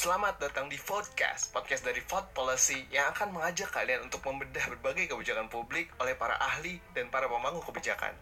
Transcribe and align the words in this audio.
Selamat 0.00 0.40
datang 0.40 0.64
di 0.72 0.80
Vodcast, 0.80 1.52
podcast 1.52 1.84
dari 1.84 2.00
Vod 2.08 2.32
Policy 2.32 2.88
yang 2.88 3.12
akan 3.12 3.36
mengajak 3.36 3.68
kalian 3.68 4.08
untuk 4.08 4.24
membedah 4.24 4.64
berbagai 4.72 5.12
kebijakan 5.12 5.52
publik 5.52 5.92
oleh 6.00 6.16
para 6.16 6.40
ahli 6.40 6.80
dan 6.96 7.12
para 7.12 7.28
pemangku 7.28 7.60
kebijakan. 7.68 8.16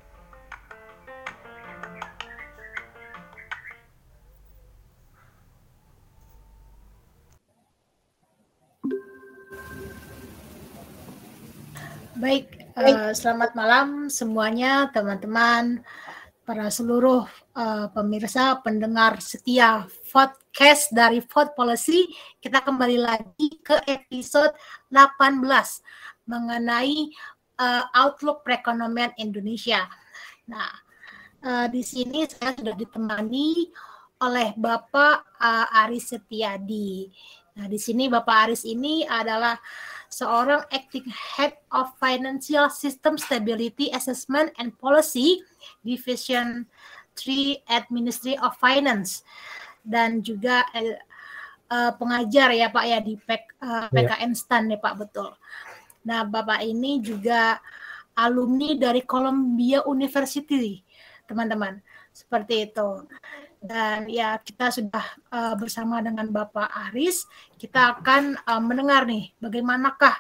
Baik, 12.18 12.74
uh, 12.74 13.14
selamat 13.14 13.54
malam 13.54 14.10
semuanya 14.10 14.90
teman-teman, 14.90 15.86
para 16.42 16.74
seluruh 16.74 17.22
uh, 17.54 17.86
pemirsa, 17.94 18.58
pendengar 18.66 19.22
setia 19.22 19.86
podcast 20.10 20.47
dari 20.90 21.22
Ford 21.22 21.54
Policy. 21.54 22.10
Kita 22.42 22.58
kembali 22.66 22.98
lagi 22.98 23.62
ke 23.62 23.78
episode 23.86 24.50
18 24.90 25.46
mengenai 26.26 27.14
uh, 27.62 27.86
outlook 27.94 28.42
perekonomian 28.42 29.14
Indonesia. 29.22 29.86
Nah, 30.50 30.66
uh, 31.46 31.70
di 31.70 31.86
sini 31.86 32.26
saya 32.26 32.58
sudah 32.58 32.74
ditemani 32.74 33.70
oleh 34.18 34.50
Bapak 34.58 35.38
uh, 35.38 35.86
Aris 35.86 36.10
Setiadi. 36.10 37.06
Nah, 37.54 37.70
di 37.70 37.78
sini 37.78 38.10
Bapak 38.10 38.50
Aris 38.50 38.66
ini 38.66 39.06
adalah 39.06 39.54
seorang 40.10 40.66
acting 40.74 41.06
head 41.06 41.54
of 41.70 41.94
financial 42.02 42.66
system 42.66 43.14
stability 43.14 43.94
assessment 43.94 44.50
and 44.58 44.74
policy 44.82 45.38
division 45.86 46.66
3 47.14 47.62
at 47.70 47.86
Ministry 47.94 48.34
of 48.42 48.58
Finance 48.58 49.22
dan 49.88 50.20
juga 50.20 50.68
uh, 50.74 51.92
pengajar 51.96 52.52
ya 52.52 52.68
Pak 52.68 52.84
ya 52.84 52.98
di 53.00 53.16
PK, 53.16 53.44
uh, 53.64 53.86
PKN 53.88 54.32
yeah. 54.32 54.38
STAN 54.38 54.68
ya 54.68 54.78
Pak 54.78 54.94
betul. 55.00 55.32
Nah, 56.04 56.28
Bapak 56.28 56.60
ini 56.60 57.00
juga 57.00 57.56
alumni 58.12 58.76
dari 58.76 59.00
Columbia 59.08 59.82
University, 59.88 60.84
teman-teman. 61.24 61.80
Seperti 62.12 62.68
itu 62.68 63.08
dan 63.58 64.06
ya 64.06 64.38
kita 64.38 64.70
sudah 64.70 65.04
uh, 65.34 65.54
bersama 65.58 65.98
dengan 65.98 66.30
Bapak 66.30 66.70
Aris 66.90 67.26
kita 67.58 67.98
akan 67.98 68.38
uh, 68.46 68.62
mendengar 68.62 69.02
nih 69.02 69.34
bagaimanakah 69.42 70.14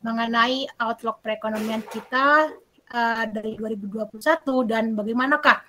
mengenai 0.00 0.64
outlook 0.80 1.20
perekonomian 1.20 1.84
kita 1.84 2.48
uh, 2.88 3.24
dari 3.28 3.60
2021 3.60 4.16
dan 4.64 4.96
bagaimanakah 4.96 5.60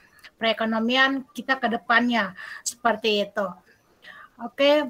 perekonomian 0.42 1.30
kita 1.38 1.61
ke 1.61 1.70
depannya 1.70 2.34
seperti 2.66 3.30
itu. 3.30 3.45
Oke, 4.42 4.89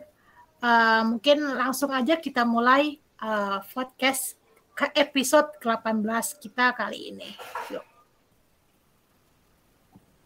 uh, 0.63 1.03
mungkin 1.03 1.43
langsung 1.59 1.91
aja 1.91 2.15
kita 2.15 2.47
mulai 2.47 2.95
uh, 3.19 3.59
podcast 3.75 4.39
ke 4.71 4.87
episode 4.95 5.51
ke-18 5.59 6.39
kita 6.39 6.71
kali 6.71 7.11
ini. 7.11 7.35
Yuk. 7.67 7.83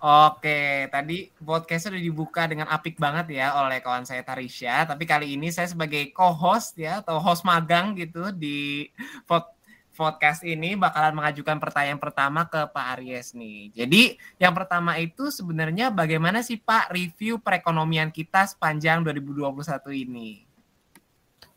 Oke, 0.05 0.85
tadi 0.93 1.33
podcast 1.41 1.89
sudah 1.89 1.97
dibuka 1.97 2.45
dengan 2.45 2.69
apik 2.69 3.01
banget 3.01 3.41
ya 3.41 3.57
oleh 3.57 3.81
kawan 3.81 4.05
saya 4.05 4.21
Tarisha. 4.21 4.85
Tapi 4.85 5.01
kali 5.01 5.33
ini 5.33 5.49
saya 5.49 5.65
sebagai 5.65 6.13
co-host 6.13 6.77
ya 6.77 7.01
atau 7.01 7.17
host 7.17 7.41
magang 7.41 7.97
gitu 7.97 8.29
di 8.29 8.85
podcast 9.95 10.43
ini 10.43 10.75
bakalan 10.75 11.15
mengajukan 11.15 11.57
pertanyaan 11.57 11.97
pertama 11.97 12.43
ke 12.45 12.67
Pak 12.69 12.85
Aries 12.99 13.31
nih. 13.31 13.71
Jadi 13.71 14.19
yang 14.37 14.51
pertama 14.51 14.99
itu 14.99 15.31
sebenarnya 15.31 15.89
bagaimana 15.89 16.43
sih 16.43 16.59
Pak 16.59 16.91
review 16.91 17.39
perekonomian 17.39 18.11
kita 18.11 18.43
sepanjang 18.45 19.07
2021 19.07 19.55
ini? 19.95 20.43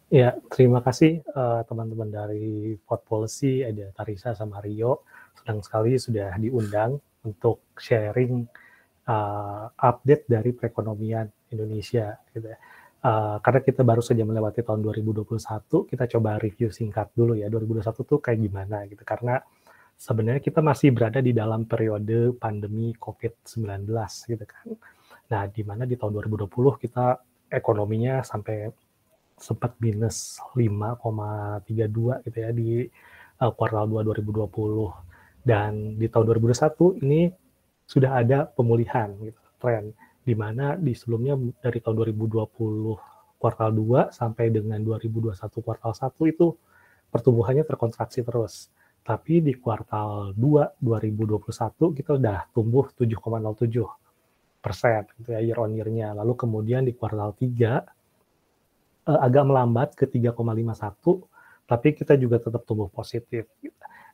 Ya, 0.08 0.32
terima 0.48 0.80
kasih 0.80 1.20
uh, 1.36 1.60
teman-teman 1.68 2.08
dari 2.08 2.80
Pod 2.80 3.04
Policy, 3.04 3.60
ada 3.60 3.92
Tarisa 3.92 4.32
sama 4.32 4.64
Rio. 4.64 5.04
Senang 5.36 5.60
sekali 5.60 6.00
sudah 6.00 6.32
diundang 6.40 6.96
untuk 7.28 7.60
sharing 7.76 8.48
uh, 9.04 9.68
update 9.76 10.24
dari 10.24 10.56
perekonomian 10.56 11.28
Indonesia 11.52 12.16
gitu 12.32 12.48
ya. 12.48 12.58
Uh, 12.98 13.38
karena 13.46 13.60
kita 13.62 13.86
baru 13.86 14.02
saja 14.02 14.26
melewati 14.26 14.66
tahun 14.66 14.82
2021, 14.82 15.30
kita 15.86 16.04
coba 16.18 16.42
review 16.42 16.74
singkat 16.74 17.14
dulu 17.14 17.38
ya 17.38 17.46
2021 17.46 17.94
tuh 17.94 18.18
kayak 18.18 18.38
gimana 18.42 18.82
gitu. 18.90 19.06
Karena 19.06 19.38
sebenarnya 19.94 20.42
kita 20.42 20.58
masih 20.62 20.90
berada 20.90 21.22
di 21.22 21.30
dalam 21.30 21.66
periode 21.66 22.34
pandemi 22.34 22.90
COVID-19 22.98 23.86
gitu 24.26 24.44
kan. 24.46 24.66
Nah, 25.30 25.42
di 25.46 25.62
mana 25.62 25.86
di 25.86 25.94
tahun 25.94 26.10
2020 26.10 26.50
kita 26.82 27.22
ekonominya 27.54 28.26
sampai 28.26 28.70
sempat 29.38 29.78
minus 29.78 30.42
5,32 30.58 32.26
gitu 32.26 32.38
ya 32.42 32.50
di 32.50 32.82
uh, 33.38 33.52
kuartal 33.54 33.86
2 33.86 34.02
2020 34.26 35.46
dan 35.46 35.94
di 35.94 36.06
tahun 36.10 36.34
2021 36.34 37.02
ini 37.06 37.30
sudah 37.88 38.20
ada 38.20 38.44
pemulihan 38.44 39.14
gitu, 39.22 39.40
tren 39.62 39.94
di 40.28 40.36
mana 40.36 40.76
di 40.76 40.92
sebelumnya 40.92 41.40
dari 41.64 41.80
tahun 41.80 41.96
2020 42.12 43.40
kuartal 43.40 43.70
2 43.72 44.12
sampai 44.12 44.52
dengan 44.52 44.76
2021 44.84 45.32
kuartal 45.64 45.96
1 45.96 46.12
itu 46.28 46.52
pertumbuhannya 47.08 47.64
terkontraksi 47.64 48.20
terus. 48.20 48.68
Tapi 49.00 49.40
di 49.40 49.56
kuartal 49.56 50.36
2 50.36 50.84
2021 50.84 51.96
kita 51.96 52.20
sudah 52.20 52.44
tumbuh 52.52 52.92
7,07 52.92 54.60
persen 54.60 55.08
gitu 55.16 55.32
ya 55.32 55.40
year 55.40 55.56
on 55.56 55.72
year-nya. 55.72 56.12
Lalu 56.12 56.36
kemudian 56.36 56.84
di 56.84 56.92
kuartal 56.92 57.32
3 57.32 57.48
eh, 59.08 59.20
agak 59.24 59.44
melambat 59.48 59.96
ke 59.96 60.04
3,51 60.04 61.24
tapi 61.64 61.88
kita 61.96 62.20
juga 62.20 62.36
tetap 62.36 62.68
tumbuh 62.68 62.92
positif. 62.92 63.48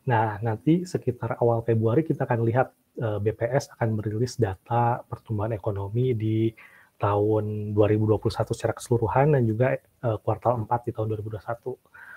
Nah, 0.04 0.36
nanti 0.42 0.86
sekitar 0.86 1.38
awal 1.42 1.62
Februari 1.62 2.06
kita 2.06 2.26
akan 2.26 2.44
lihat 2.46 2.70
eh, 2.98 3.18
BPS 3.20 3.74
akan 3.78 3.88
merilis 3.98 4.38
data 4.38 5.02
pertumbuhan 5.04 5.52
ekonomi 5.54 6.14
di 6.14 6.50
tahun 6.98 7.74
2021 7.74 8.30
secara 8.54 8.72
keseluruhan 8.72 9.34
dan 9.34 9.42
juga 9.44 9.76
uh, 10.06 10.16
kuartal 10.22 10.62
4 10.64 10.86
di 10.88 10.90
tahun 10.94 11.06
2021. 11.18 11.74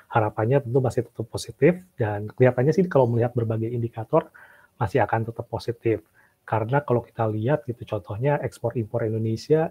Harapannya 0.07 0.63
tentu 0.63 0.79
masih 0.79 1.01
tetap 1.03 1.27
positif 1.27 1.81
dan 1.99 2.31
kelihatannya 2.31 2.71
sih 2.71 2.85
kalau 2.87 3.09
melihat 3.09 3.35
berbagai 3.35 3.67
indikator 3.67 4.31
masih 4.79 5.03
akan 5.03 5.27
tetap 5.27 5.49
positif. 5.49 6.05
Karena 6.47 6.79
kalau 6.79 7.03
kita 7.03 7.27
lihat 7.27 7.67
gitu 7.67 7.83
contohnya 7.83 8.39
ekspor 8.39 8.79
impor 8.79 9.03
Indonesia 9.03 9.67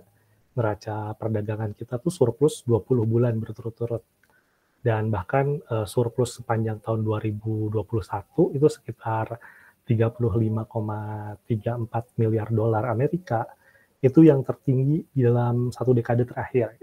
neraca 0.53 1.16
perdagangan 1.16 1.72
kita 1.72 1.97
tuh 1.97 2.12
surplus 2.12 2.65
20 2.69 2.84
bulan 3.09 3.33
berturut-turut 3.41 4.05
dan 4.84 5.09
bahkan 5.09 5.61
uh, 5.72 5.89
surplus 5.89 6.41
sepanjang 6.41 6.81
tahun 6.84 7.05
2021 7.05 7.81
itu 8.56 8.66
sekitar 8.69 9.37
35,34 9.86 12.19
miliar 12.19 12.50
dolar 12.50 12.91
Amerika 12.91 13.47
itu 14.02 14.26
yang 14.26 14.42
tertinggi 14.42 15.06
dalam 15.14 15.70
satu 15.70 15.94
dekade 15.94 16.26
terakhir. 16.26 16.74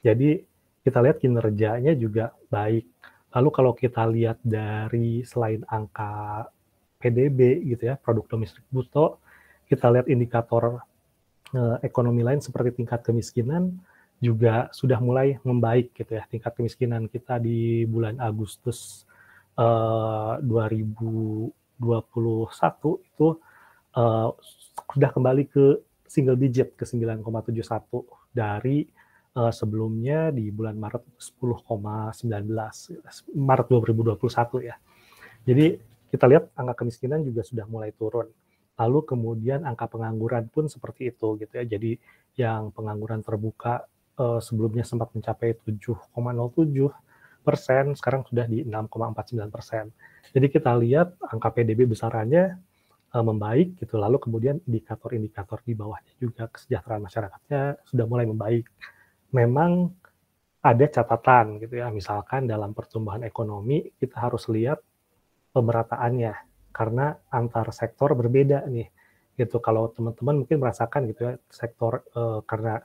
Jadi 0.00 0.40
kita 0.82 0.98
lihat 1.04 1.20
kinerjanya 1.20 1.92
juga 1.94 2.32
baik. 2.48 2.88
Lalu 3.36 3.48
kalau 3.52 3.72
kita 3.76 4.08
lihat 4.08 4.40
dari 4.40 5.20
selain 5.22 5.60
angka 5.68 6.48
PDB 6.98 7.68
gitu 7.76 7.92
ya, 7.92 8.00
produk 8.00 8.24
domestik 8.26 8.64
bruto, 8.72 9.20
kita 9.68 9.92
lihat 9.92 10.08
indikator 10.08 10.80
eh, 11.52 11.76
ekonomi 11.84 12.24
lain 12.24 12.40
seperti 12.40 12.80
tingkat 12.80 13.04
kemiskinan, 13.04 13.76
juga 14.18 14.66
sudah 14.74 14.98
mulai 14.98 15.38
membaik 15.46 15.94
gitu 15.94 16.18
ya 16.18 16.26
tingkat 16.26 16.50
kemiskinan 16.58 17.06
kita 17.06 17.38
di 17.38 17.86
bulan 17.86 18.18
Agustus 18.18 19.06
uh, 19.54 20.42
2021 21.78 23.06
itu 23.06 23.28
uh, 23.96 24.30
sudah 24.92 25.10
kembali 25.10 25.44
ke 25.48 25.80
single 26.08 26.38
digit 26.38 26.74
ke 26.74 26.84
9,71 26.84 28.04
dari 28.34 28.88
uh, 29.36 29.52
sebelumnya 29.52 30.32
di 30.32 30.50
bulan 30.50 30.76
Maret 30.76 31.04
10,19 31.20 33.36
Maret 33.36 33.66
2021 33.70 34.68
ya. 34.68 34.76
Jadi 35.46 35.66
kita 36.08 36.24
lihat 36.24 36.48
angka 36.56 36.84
kemiskinan 36.84 37.20
juga 37.24 37.44
sudah 37.44 37.68
mulai 37.68 37.92
turun. 37.92 38.28
Lalu 38.78 38.98
kemudian 39.04 39.66
angka 39.66 39.90
pengangguran 39.90 40.48
pun 40.48 40.70
seperti 40.70 41.12
itu 41.12 41.36
gitu 41.36 41.52
ya. 41.52 41.64
Jadi 41.66 41.98
yang 42.38 42.70
pengangguran 42.72 43.20
terbuka 43.20 43.84
uh, 44.16 44.40
sebelumnya 44.40 44.86
sempat 44.86 45.12
mencapai 45.12 45.58
7,07 45.66 46.08
persen, 47.48 47.96
sekarang 47.96 48.28
sudah 48.28 48.44
di 48.44 48.68
6,49 48.68 49.48
persen. 49.48 49.88
Jadi 50.28 50.46
kita 50.52 50.76
lihat 50.76 51.16
angka 51.24 51.48
PDB 51.56 51.88
besarannya 51.88 52.60
uh, 53.16 53.24
membaik 53.24 53.80
gitu, 53.80 53.96
lalu 53.96 54.20
kemudian 54.20 54.60
indikator-indikator 54.68 55.64
di 55.64 55.72
bawahnya 55.72 56.12
juga 56.20 56.52
kesejahteraan 56.52 57.08
masyarakatnya 57.08 57.62
sudah 57.88 58.04
mulai 58.04 58.28
membaik. 58.28 58.68
Memang 59.32 59.96
ada 60.60 60.84
catatan 60.84 61.64
gitu 61.64 61.80
ya, 61.80 61.88
misalkan 61.88 62.44
dalam 62.44 62.76
pertumbuhan 62.76 63.24
ekonomi 63.24 63.88
kita 63.96 64.28
harus 64.28 64.44
lihat 64.52 64.84
pemerataannya 65.56 66.34
karena 66.76 67.16
antar 67.32 67.72
sektor 67.72 68.12
berbeda 68.12 68.68
nih 68.68 68.86
gitu 69.38 69.62
kalau 69.62 69.90
teman-teman 69.94 70.42
mungkin 70.42 70.58
merasakan 70.58 71.10
gitu 71.10 71.20
ya 71.30 71.32
sektor 71.46 72.02
uh, 72.18 72.42
karena 72.42 72.82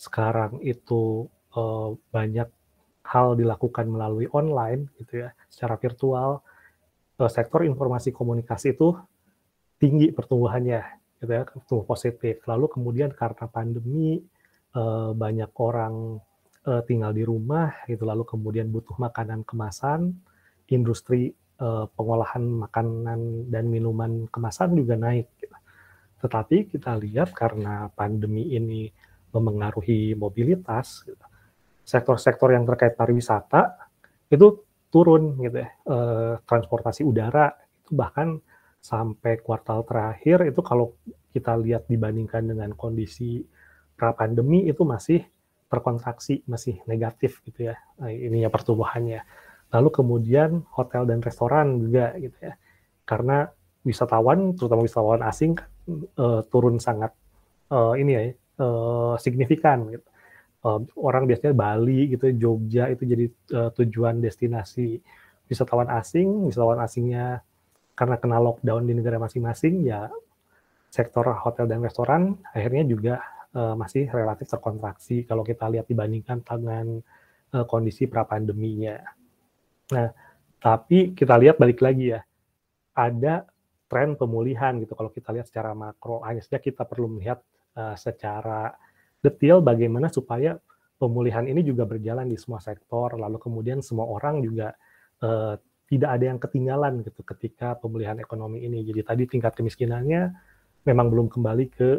sekarang 0.00 0.64
itu 0.64 1.28
uh, 1.52 1.92
banyak 2.08 2.48
hal 3.06 3.34
dilakukan 3.34 3.88
melalui 3.88 4.28
online 4.30 4.92
gitu 5.00 5.24
ya, 5.24 5.32
secara 5.48 5.80
virtual, 5.80 6.44
uh, 7.18 7.30
sektor 7.30 7.64
informasi 7.64 8.12
komunikasi 8.12 8.76
itu 8.76 8.96
tinggi 9.80 10.12
pertumbuhannya 10.12 10.82
gitu 11.20 11.32
ya, 11.32 11.42
tumbuh 11.64 11.86
positif. 11.88 12.44
Lalu 12.44 12.68
kemudian 12.68 13.10
karena 13.12 13.48
pandemi 13.48 14.20
uh, 14.76 15.12
banyak 15.16 15.50
orang 15.56 16.20
uh, 16.68 16.82
tinggal 16.84 17.12
di 17.16 17.24
rumah 17.24 17.84
gitu, 17.88 18.04
lalu 18.04 18.24
kemudian 18.28 18.68
butuh 18.68 18.96
makanan 19.00 19.44
kemasan, 19.44 20.14
industri 20.70 21.34
pengolahan 21.92 22.40
makanan 22.40 23.52
dan 23.52 23.68
minuman 23.68 24.24
kemasan 24.32 24.72
juga 24.72 24.96
naik. 24.96 25.28
Gitu. 25.36 25.52
Tetapi 26.24 26.72
kita 26.72 26.96
lihat 26.96 27.36
karena 27.36 27.92
pandemi 27.92 28.56
ini 28.56 28.88
memengaruhi 29.28 30.16
mobilitas, 30.16 31.04
gitu, 31.04 31.20
sektor-sektor 31.84 32.52
yang 32.54 32.64
terkait 32.68 32.94
pariwisata 32.94 33.90
itu 34.30 34.62
turun 34.90 35.38
gitu 35.42 35.62
ya, 35.62 35.68
eh, 35.70 36.34
transportasi 36.44 37.06
udara 37.06 37.50
itu 37.82 37.94
bahkan 37.94 38.38
sampai 38.80 39.38
kuartal 39.44 39.84
terakhir 39.84 40.50
itu 40.50 40.60
kalau 40.64 40.96
kita 41.30 41.54
lihat 41.60 41.86
dibandingkan 41.86 42.42
dengan 42.42 42.74
kondisi 42.74 43.44
pra 43.94 44.16
pandemi 44.16 44.66
itu 44.66 44.82
masih 44.82 45.22
terkontraksi, 45.70 46.42
masih 46.50 46.82
negatif 46.90 47.38
gitu 47.46 47.70
ya, 47.70 47.78
eh, 48.02 48.26
ininya 48.26 48.50
pertumbuhannya. 48.50 49.22
Lalu 49.70 49.88
kemudian 49.94 50.66
hotel 50.74 51.06
dan 51.06 51.22
restoran 51.22 51.78
juga 51.78 52.10
gitu 52.18 52.34
ya, 52.42 52.58
karena 53.06 53.46
wisatawan, 53.86 54.58
terutama 54.58 54.82
wisatawan 54.82 55.22
asing 55.22 55.56
uh, 56.18 56.42
turun 56.50 56.82
sangat 56.82 57.14
uh, 57.72 57.94
ini 57.96 58.12
ya 58.12 58.22
uh, 58.60 59.14
signifikan 59.16 59.88
gitu. 59.88 60.09
Uh, 60.60 60.84
orang 61.00 61.24
biasanya 61.24 61.56
Bali 61.56 62.12
gitu, 62.12 62.28
Jogja 62.36 62.92
itu 62.92 63.08
jadi 63.08 63.26
uh, 63.56 63.70
tujuan 63.80 64.20
destinasi 64.20 65.00
wisatawan 65.48 65.88
asing, 65.88 66.28
wisatawan 66.46 66.84
asingnya 66.84 67.40
karena 67.96 68.16
kena 68.20 68.38
lockdown 68.40 68.84
di 68.84 68.92
negara 68.96 69.20
masing-masing 69.20 69.88
ya 69.88 70.08
sektor 70.90 71.22
hotel 71.22 71.70
dan 71.70 71.84
restoran 71.84 72.34
akhirnya 72.50 72.82
juga 72.82 73.14
uh, 73.54 73.78
masih 73.78 74.10
relatif 74.10 74.50
terkontraksi 74.50 75.22
kalau 75.24 75.46
kita 75.46 75.70
lihat 75.70 75.86
dibandingkan 75.86 76.42
dengan 76.42 76.98
uh, 77.54 77.64
kondisi 77.66 78.10
pra 78.10 78.26
pandeminya. 78.26 78.98
Nah, 79.90 80.08
tapi 80.58 81.14
kita 81.14 81.34
lihat 81.38 81.58
balik 81.58 81.82
lagi 81.82 82.14
ya, 82.14 82.20
ada 82.94 83.46
tren 83.90 84.14
pemulihan 84.14 84.78
gitu 84.78 84.94
kalau 84.94 85.10
kita 85.10 85.34
lihat 85.34 85.50
secara 85.50 85.74
makro. 85.74 86.22
Hanya 86.22 86.42
saja 86.42 86.62
kita 86.62 86.86
perlu 86.86 87.10
melihat 87.18 87.42
uh, 87.74 87.94
secara 87.98 88.70
detail 89.20 89.60
bagaimana 89.60 90.08
supaya 90.08 90.56
pemulihan 91.00 91.48
ini 91.48 91.64
juga 91.64 91.88
berjalan 91.88 92.28
di 92.28 92.36
semua 92.36 92.60
sektor, 92.60 93.16
lalu 93.16 93.40
kemudian 93.40 93.80
semua 93.80 94.04
orang 94.04 94.44
juga 94.44 94.76
uh, 95.24 95.56
tidak 95.88 96.10
ada 96.20 96.24
yang 96.28 96.38
ketinggalan 96.38 97.00
gitu 97.02 97.24
ketika 97.24 97.74
pemulihan 97.80 98.20
ekonomi 98.20 98.62
ini. 98.62 98.84
Jadi 98.84 99.00
tadi 99.02 99.22
tingkat 99.26 99.56
kemiskinannya 99.56 100.32
memang 100.84 101.06
belum 101.08 101.26
kembali 101.32 101.64
ke 101.72 101.90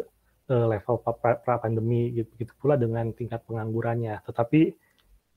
uh, 0.53 0.65
level 0.69 1.01
pra, 1.01 1.55
pandemi 1.57 2.13
gitu, 2.13 2.29
gitu 2.37 2.53
pula 2.61 2.77
dengan 2.77 3.09
tingkat 3.11 3.41
penganggurannya. 3.49 4.21
Tetapi 4.21 4.61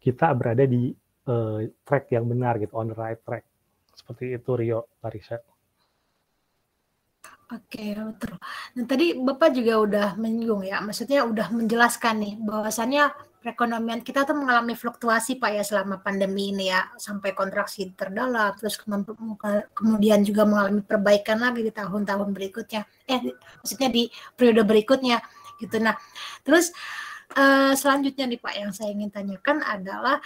kita 0.00 0.28
berada 0.36 0.68
di 0.68 0.92
uh, 1.28 1.64
track 1.88 2.12
yang 2.12 2.28
benar 2.28 2.60
gitu, 2.60 2.76
on 2.76 2.92
the 2.92 2.96
right 2.96 3.20
track. 3.24 3.48
Seperti 3.96 4.36
itu 4.36 4.50
Rio, 4.54 4.92
Larissa. 5.00 5.40
Oke, 7.54 7.94
betul. 7.94 8.34
Dan 8.74 8.84
tadi 8.90 9.06
Bapak 9.14 9.54
juga 9.54 9.72
udah 9.78 10.08
menyinggung 10.18 10.66
ya, 10.66 10.82
maksudnya 10.82 11.22
udah 11.22 11.54
menjelaskan 11.54 12.14
nih 12.18 12.34
bahwasannya 12.42 13.14
perekonomian 13.38 14.00
kita 14.00 14.24
tuh 14.24 14.34
mengalami 14.34 14.74
fluktuasi 14.74 15.38
Pak 15.38 15.50
ya 15.54 15.62
selama 15.62 16.02
pandemi 16.02 16.50
ini 16.50 16.72
ya, 16.72 16.90
sampai 16.98 17.30
kontraksi 17.36 17.92
terdalam, 17.94 18.56
terus 18.58 18.80
kemudian 19.76 20.24
juga 20.26 20.42
mengalami 20.48 20.82
perbaikan 20.82 21.44
lagi 21.44 21.62
di 21.62 21.70
tahun-tahun 21.70 22.28
berikutnya. 22.34 22.82
Eh, 23.06 23.22
maksudnya 23.62 23.88
di 23.92 24.10
periode 24.34 24.64
berikutnya 24.66 25.22
gitu. 25.62 25.76
Nah, 25.78 25.94
terus 26.42 26.74
uh, 27.38 27.76
selanjutnya 27.76 28.26
nih 28.26 28.40
Pak 28.42 28.54
yang 28.58 28.72
saya 28.74 28.90
ingin 28.90 29.12
tanyakan 29.12 29.62
adalah 29.62 30.18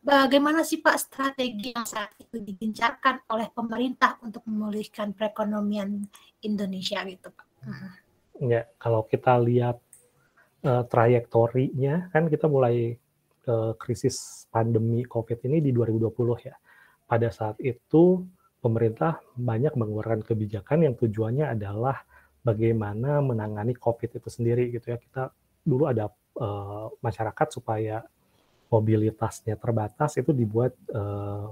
Bagaimana 0.00 0.64
sih 0.64 0.80
Pak 0.80 0.96
strategi 0.96 1.76
yang 1.76 1.84
saat 1.84 2.16
itu 2.16 2.40
digencarkan 2.40 3.20
oleh 3.36 3.52
pemerintah 3.52 4.16
untuk 4.24 4.40
memulihkan 4.48 5.12
perekonomian 5.12 6.08
Indonesia 6.44 7.04
gitu 7.04 7.28
Pak? 7.32 7.46
Ya, 8.40 8.64
kalau 8.80 9.04
kita 9.04 9.36
lihat 9.40 9.76
uh, 10.64 10.84
trajektorinya 10.88 12.08
kan 12.08 12.28
kita 12.32 12.48
mulai 12.48 12.96
uh, 13.48 13.76
krisis 13.76 14.48
pandemi 14.48 15.04
COVID 15.04 15.44
ini 15.44 15.60
di 15.60 15.70
2020 15.72 16.48
ya. 16.48 16.56
Pada 17.04 17.28
saat 17.28 17.60
itu 17.60 18.24
pemerintah 18.60 19.20
banyak 19.36 19.76
mengeluarkan 19.76 20.24
kebijakan 20.24 20.88
yang 20.88 20.94
tujuannya 20.96 21.52
adalah 21.52 22.00
bagaimana 22.40 23.20
menangani 23.20 23.76
COVID 23.76 24.20
itu 24.20 24.28
sendiri 24.32 24.72
gitu 24.72 24.96
ya. 24.96 24.98
Kita 25.00 25.28
dulu 25.60 25.90
ada 25.90 26.08
uh, 26.40 26.88
masyarakat 27.04 27.48
supaya 27.52 28.00
mobilitasnya 28.70 29.58
terbatas 29.58 30.14
itu 30.16 30.30
dibuat 30.30 30.72
uh, 30.94 31.50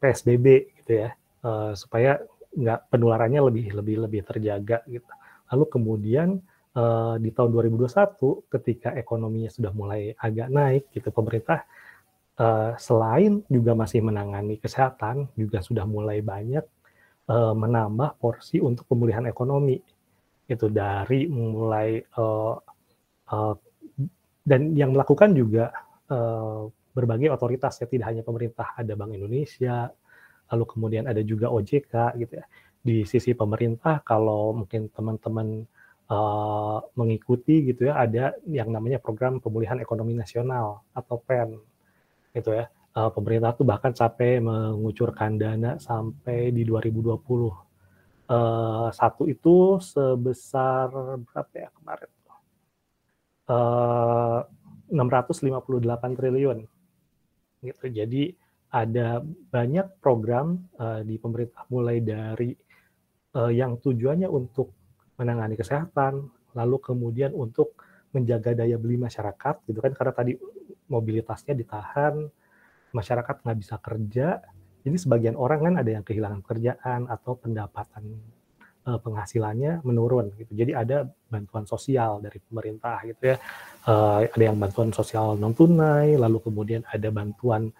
PSBB 0.00 0.46
gitu 0.80 1.04
ya 1.04 1.12
uh, 1.44 1.76
supaya 1.76 2.18
nggak 2.54 2.90
penularannya 2.90 3.40
lebih 3.50 3.66
lebih 3.74 3.96
lebih 4.08 4.20
terjaga 4.26 4.82
gitu. 4.86 5.10
Lalu 5.52 5.64
kemudian 5.70 6.28
uh, 6.78 7.16
di 7.20 7.30
tahun 7.34 7.50
2021 7.52 8.50
ketika 8.58 8.90
ekonominya 8.96 9.50
sudah 9.50 9.72
mulai 9.74 10.14
agak 10.16 10.48
naik 10.48 10.84
gitu 10.94 11.10
pemerintah 11.10 11.66
uh, 12.38 12.74
selain 12.80 13.42
juga 13.50 13.76
masih 13.76 14.00
menangani 14.02 14.58
kesehatan 14.58 15.28
juga 15.36 15.60
sudah 15.60 15.84
mulai 15.84 16.22
banyak 16.24 16.64
uh, 17.28 17.54
menambah 17.54 18.16
porsi 18.18 18.58
untuk 18.62 18.88
pemulihan 18.88 19.26
ekonomi 19.28 19.78
itu 20.44 20.66
dari 20.68 21.28
mulai 21.28 22.00
uh, 22.20 22.56
uh, 23.32 23.54
dan 24.44 24.76
yang 24.76 24.92
melakukan 24.92 25.32
juga 25.32 25.72
Eh, 26.04 26.62
berbagai 26.94 27.26
otoritas 27.32 27.74
ya 27.82 27.90
tidak 27.90 28.06
hanya 28.12 28.22
pemerintah 28.22 28.76
ada 28.78 28.94
Bank 28.94 29.18
Indonesia 29.18 29.90
lalu 30.52 30.64
kemudian 30.68 31.04
ada 31.08 31.22
juga 31.24 31.48
OJK 31.52 32.18
gitu 32.20 32.32
ya 32.40 32.46
di 32.84 33.04
sisi 33.08 33.32
pemerintah 33.32 34.04
kalau 34.04 34.52
mungkin 34.52 34.92
teman-teman 34.92 35.64
uh, 36.12 36.78
mengikuti 36.96 37.64
gitu 37.72 37.88
ya 37.88 37.96
ada 38.04 38.36
yang 38.44 38.68
namanya 38.68 39.00
program 39.00 39.40
pemulihan 39.40 39.80
ekonomi 39.80 40.12
nasional 40.12 40.84
atau 40.92 41.16
PEN 41.24 41.56
gitu 42.36 42.52
ya 42.52 42.68
uh, 42.96 43.08
pemerintah 43.08 43.56
tuh 43.56 43.64
bahkan 43.64 43.96
sampai 43.96 44.42
mengucurkan 44.44 45.40
dana 45.40 45.80
sampai 45.80 46.52
di 46.52 46.68
2020 46.68 47.16
uh, 48.28 48.88
satu 48.92 49.24
itu 49.24 49.80
sebesar 49.80 50.92
berapa 51.24 51.54
ya 51.56 51.68
kemarin 51.72 52.10
uh, 53.48 54.44
658 54.92 56.18
triliun. 56.18 56.58
Gitu. 57.64 57.84
Jadi 57.88 58.22
ada 58.74 59.22
banyak 59.22 60.02
program 60.02 60.66
uh, 60.82 61.06
di 61.06 61.14
pemerintah 61.14 61.62
mulai 61.70 62.02
dari 62.02 62.50
uh, 63.38 63.52
yang 63.54 63.78
tujuannya 63.78 64.26
untuk 64.26 64.74
menangani 65.14 65.54
kesehatan, 65.54 66.26
lalu 66.58 66.76
kemudian 66.82 67.30
untuk 67.30 67.78
menjaga 68.10 68.58
daya 68.58 68.74
beli 68.74 68.98
masyarakat, 68.98 69.62
gitu 69.70 69.78
kan? 69.78 69.94
Karena 69.94 70.10
tadi 70.10 70.34
mobilitasnya 70.90 71.54
ditahan, 71.54 72.26
masyarakat 72.90 73.46
nggak 73.46 73.58
bisa 73.62 73.78
kerja, 73.78 74.42
jadi 74.84 74.96
sebagian 74.98 75.38
orang 75.38 75.70
kan 75.70 75.74
ada 75.80 75.90
yang 75.94 76.04
kehilangan 76.04 76.42
pekerjaan 76.44 77.06
atau 77.06 77.38
pendapatan 77.38 78.20
uh, 78.84 78.98
penghasilannya 79.00 79.80
menurun 79.86 80.34
gitu. 80.36 80.52
Jadi 80.52 80.76
ada 80.76 81.08
bantuan 81.30 81.64
sosial 81.64 82.20
dari 82.20 82.36
pemerintah 82.42 83.00
gitu 83.06 83.32
ya. 83.32 83.36
Uh, 83.88 84.28
ada 84.28 84.44
yang 84.44 84.58
bantuan 84.60 84.92
sosial 84.92 85.38
non 85.40 85.56
tunai, 85.56 86.18
lalu 86.18 86.42
kemudian 86.42 86.82
ada 86.90 87.08
bantuan 87.08 87.72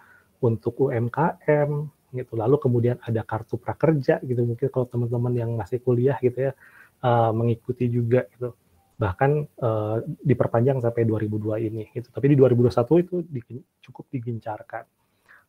untuk 0.45 0.93
UMKM 0.93 1.71
gitu. 2.13 2.33
Lalu 2.37 2.57
kemudian 2.61 2.97
ada 3.01 3.25
kartu 3.25 3.57
prakerja 3.57 4.21
gitu. 4.21 4.45
Mungkin 4.45 4.69
kalau 4.69 4.87
teman-teman 4.87 5.33
yang 5.33 5.51
masih 5.57 5.81
kuliah 5.81 6.21
gitu 6.21 6.51
ya 6.51 6.53
uh, 7.01 7.33
mengikuti 7.33 7.89
juga 7.89 8.29
gitu. 8.31 8.53
Bahkan 8.95 9.31
uh, 9.59 9.97
diperpanjang 10.23 10.79
sampai 10.85 11.03
2002 11.09 11.67
ini 11.67 11.85
gitu. 11.91 12.09
Tapi 12.13 12.27
di 12.31 12.37
2021 12.39 13.03
itu 13.03 13.17
di, 13.27 13.41
cukup 13.83 14.05
digencarkan. 14.13 14.85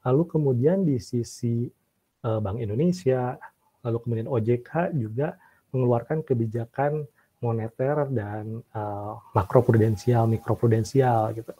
Lalu 0.05 0.23
kemudian 0.25 0.81
di 0.81 0.97
sisi 0.97 1.69
uh, 2.25 2.39
Bank 2.41 2.57
Indonesia, 2.57 3.37
lalu 3.85 3.97
kemudian 4.01 4.27
OJK 4.31 4.97
juga 4.97 5.37
mengeluarkan 5.69 6.25
kebijakan 6.25 7.05
moneter 7.43 8.09
dan 8.09 8.65
uh, 8.73 9.21
makroprudensial, 9.37 10.25
mikroprudensial 10.25 11.35
gitu. 11.37 11.53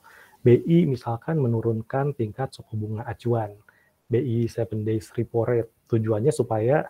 BI 0.46 0.86
misalkan 0.86 1.42
menurunkan 1.42 2.14
tingkat 2.14 2.54
suku 2.54 2.78
bunga 2.78 3.02
acuan. 3.10 3.58
BI 4.06 4.46
7 4.46 4.86
days 4.86 5.10
repo 5.18 5.42
rate 5.42 5.90
tujuannya 5.90 6.30
supaya 6.30 6.86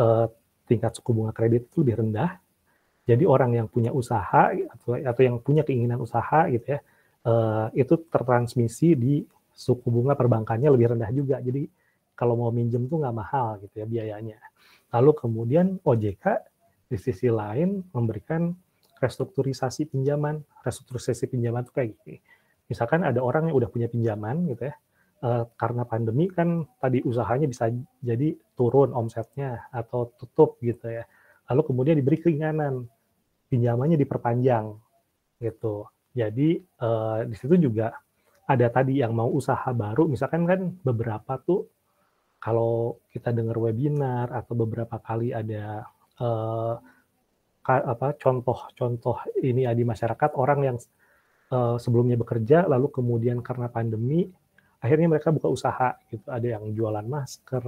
uh, 0.00 0.24
tingkat 0.64 0.96
suku 0.96 1.12
bunga 1.12 1.36
kredit 1.36 1.68
itu 1.68 1.84
lebih 1.84 2.00
rendah. 2.00 2.40
Jadi 3.04 3.28
orang 3.28 3.60
yang 3.60 3.68
punya 3.68 3.92
usaha 3.92 4.52
atau 4.52 4.96
atau 4.96 5.22
yang 5.24 5.36
punya 5.44 5.64
keinginan 5.64 6.00
usaha 6.00 6.48
gitu 6.48 6.76
ya 6.76 6.80
uh, 7.28 7.68
itu 7.76 7.94
tertransmisi 8.08 8.96
di 8.96 9.14
suku 9.52 9.88
bunga 9.92 10.16
perbankannya 10.16 10.72
lebih 10.72 10.96
rendah 10.96 11.10
juga. 11.12 11.36
Jadi 11.44 11.68
kalau 12.16 12.40
mau 12.40 12.50
minjem 12.50 12.88
tuh 12.88 13.04
nggak 13.04 13.16
mahal 13.16 13.60
gitu 13.60 13.84
ya 13.84 13.86
biayanya. 13.86 14.40
Lalu 14.96 15.10
kemudian 15.12 15.66
OJK 15.84 16.24
di 16.88 16.96
sisi 16.96 17.28
lain 17.28 17.84
memberikan 17.92 18.48
restrukturisasi 18.96 19.92
pinjaman. 19.92 20.40
Restrukturisasi 20.64 21.28
pinjaman 21.28 21.68
itu 21.68 21.72
kayak 21.76 21.92
gini. 22.00 22.16
Misalkan 22.68 23.04
ada 23.04 23.20
orang 23.24 23.48
yang 23.48 23.56
udah 23.56 23.70
punya 23.72 23.88
pinjaman 23.88 24.44
gitu 24.52 24.68
ya, 24.68 24.74
uh, 25.24 25.44
karena 25.56 25.82
pandemi 25.88 26.28
kan 26.28 26.68
tadi 26.78 27.00
usahanya 27.00 27.48
bisa 27.48 27.72
jadi 28.04 28.36
turun 28.54 28.92
omsetnya 28.92 29.66
atau 29.72 30.12
tutup 30.20 30.60
gitu 30.60 30.88
ya. 30.92 31.08
Lalu 31.48 31.62
kemudian 31.64 31.96
diberi 31.96 32.20
keringanan, 32.20 32.84
pinjamannya 33.48 33.96
diperpanjang 33.96 34.76
gitu. 35.40 35.88
Jadi 36.12 36.60
uh, 36.84 37.24
di 37.24 37.34
situ 37.36 37.56
juga 37.56 37.96
ada 38.48 38.66
tadi 38.72 39.00
yang 39.00 39.12
mau 39.12 39.28
usaha 39.28 39.68
baru, 39.72 40.08
misalkan 40.08 40.44
kan 40.48 40.60
beberapa 40.80 41.36
tuh 41.40 41.68
kalau 42.38 43.02
kita 43.10 43.34
dengar 43.34 43.58
webinar 43.58 44.30
atau 44.30 44.54
beberapa 44.54 44.96
kali 45.02 45.34
ada 45.34 45.84
uh, 46.22 46.78
apa 47.68 48.16
contoh-contoh 48.16 49.28
ini 49.44 49.68
ya 49.68 49.76
di 49.76 49.84
masyarakat 49.84 50.32
orang 50.40 50.60
yang 50.64 50.76
uh, 51.52 51.76
sebelumnya 51.80 52.16
bekerja 52.16 52.68
lalu 52.68 52.88
kemudian 52.92 53.40
karena 53.40 53.68
pandemi 53.68 54.28
akhirnya 54.78 55.08
mereka 55.10 55.34
buka 55.34 55.48
usaha 55.50 55.98
gitu. 56.10 56.24
Ada 56.28 56.58
yang 56.58 56.64
jualan 56.74 57.06
masker 57.06 57.64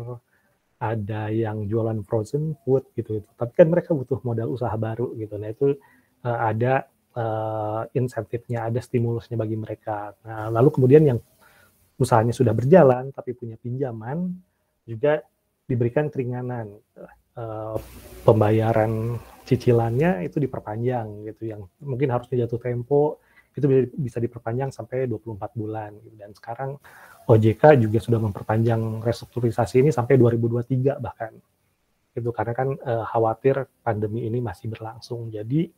ada 0.80 1.28
yang 1.28 1.68
jualan 1.68 2.00
frozen 2.08 2.56
food 2.64 2.88
gitu, 2.96 3.20
gitu. 3.20 3.28
tapi 3.36 3.52
kan 3.52 3.68
mereka 3.68 3.92
butuh 3.92 4.16
modal 4.24 4.48
usaha 4.48 4.72
baru 4.80 5.12
gitu. 5.12 5.36
Nah 5.36 5.52
itu 5.52 5.76
uh, 6.24 6.38
ada 6.40 6.88
uh, 7.12 7.84
insentifnya 7.92 8.64
ada 8.64 8.80
stimulusnya 8.80 9.36
bagi 9.36 9.60
mereka. 9.60 10.16
Nah 10.24 10.48
lalu 10.48 10.72
kemudian 10.72 11.04
yang 11.04 11.18
usahanya 12.00 12.32
sudah 12.32 12.56
berjalan 12.56 13.12
tapi 13.12 13.36
punya 13.36 13.60
pinjaman 13.60 14.32
juga 14.88 15.20
diberikan 15.68 16.08
keringanan. 16.08 16.72
Uh, 17.30 17.78
pembayaran 18.26 19.16
cicilannya 19.44 20.24
itu 20.24 20.40
diperpanjang 20.40 21.28
gitu. 21.28 21.52
Yang 21.52 21.68
mungkin 21.84 22.08
harusnya 22.08 22.48
jatuh 22.48 22.60
tempo 22.60 23.20
itu 23.50 23.66
bisa 23.98 24.22
diperpanjang 24.22 24.70
sampai 24.70 25.10
24 25.10 25.58
bulan 25.58 25.90
gitu. 25.98 26.14
dan 26.14 26.30
sekarang 26.30 26.70
OJK 27.26 27.62
juga 27.82 27.98
sudah 27.98 28.20
memperpanjang 28.22 29.02
restrukturisasi 29.02 29.82
ini 29.82 29.90
sampai 29.90 30.14
2023 30.18 31.02
bahkan 31.02 31.34
itu 32.14 32.30
karena 32.34 32.52
kan 32.54 32.68
e, 32.74 32.92
khawatir 33.06 33.66
pandemi 33.82 34.26
ini 34.26 34.42
masih 34.42 34.70
berlangsung 34.70 35.30
jadi 35.30 35.70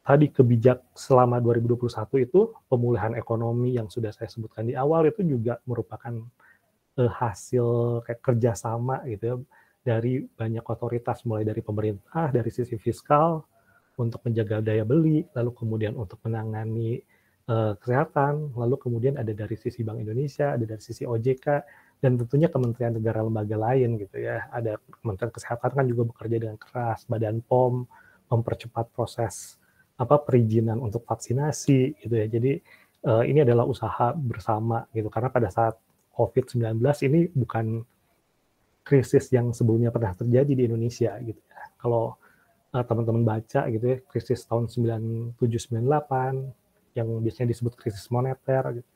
tadi 0.00 0.26
kebijak 0.32 0.80
selama 0.96 1.40
2021 1.40 2.24
itu 2.24 2.40
pemulihan 2.68 3.12
ekonomi 3.16 3.76
yang 3.76 3.88
sudah 3.92 4.12
saya 4.12 4.28
sebutkan 4.28 4.64
di 4.64 4.72
awal 4.76 5.04
itu 5.08 5.20
juga 5.24 5.60
merupakan 5.68 6.16
e, 6.96 7.02
hasil 7.04 8.00
kayak 8.04 8.20
kerjasama 8.24 9.04
gitu 9.08 9.24
ya 9.24 9.36
dari 9.80 10.20
banyak 10.28 10.64
otoritas 10.64 11.24
mulai 11.24 11.44
dari 11.44 11.64
pemerintah 11.64 12.28
dari 12.28 12.52
sisi 12.52 12.76
fiskal 12.76 13.44
untuk 14.00 14.24
menjaga 14.24 14.64
daya 14.64 14.88
beli, 14.88 15.28
lalu 15.36 15.50
kemudian 15.52 15.92
untuk 15.94 16.16
menangani 16.24 17.04
uh, 17.52 17.76
kesehatan, 17.76 18.56
lalu 18.56 18.80
kemudian 18.80 19.20
ada 19.20 19.30
dari 19.36 19.54
sisi 19.60 19.84
Bank 19.84 20.00
Indonesia, 20.00 20.56
ada 20.56 20.64
dari 20.64 20.80
sisi 20.80 21.04
OJK, 21.04 21.46
dan 22.00 22.16
tentunya 22.16 22.48
kementerian 22.48 22.96
negara 22.96 23.20
lembaga 23.20 23.60
lain 23.60 24.00
gitu 24.00 24.16
ya. 24.24 24.48
Ada 24.48 24.80
Kementerian 24.80 25.32
Kesehatan 25.32 25.70
kan 25.76 25.84
juga 25.84 26.02
bekerja 26.08 26.36
dengan 26.40 26.56
keras, 26.56 27.04
Badan 27.04 27.44
POM 27.44 27.84
mempercepat 28.32 28.88
proses 28.94 29.60
apa 30.00 30.16
perizinan 30.24 30.80
untuk 30.80 31.04
vaksinasi 31.04 32.00
gitu 32.00 32.14
ya. 32.16 32.26
Jadi 32.26 32.56
uh, 33.04 33.20
ini 33.20 33.44
adalah 33.44 33.68
usaha 33.68 34.16
bersama 34.16 34.88
gitu 34.96 35.12
karena 35.12 35.28
pada 35.28 35.52
saat 35.52 35.76
COVID-19 36.16 36.80
ini 37.04 37.28
bukan 37.36 37.84
krisis 38.80 39.28
yang 39.28 39.52
sebelumnya 39.52 39.92
pernah 39.92 40.16
terjadi 40.16 40.52
di 40.56 40.62
Indonesia 40.64 41.12
gitu 41.20 41.40
ya. 41.44 41.60
Kalau 41.76 42.16
uh, 42.74 42.84
teman-teman 42.86 43.22
baca 43.26 43.66
gitu 43.70 43.84
ya 43.84 43.98
krisis 44.06 44.46
tahun 44.46 44.70
9798 44.70 45.38
yang 46.98 47.06
biasanya 47.22 47.48
disebut 47.54 47.78
krisis 47.78 48.10
moneter 48.10 48.82
gitu. 48.82 48.88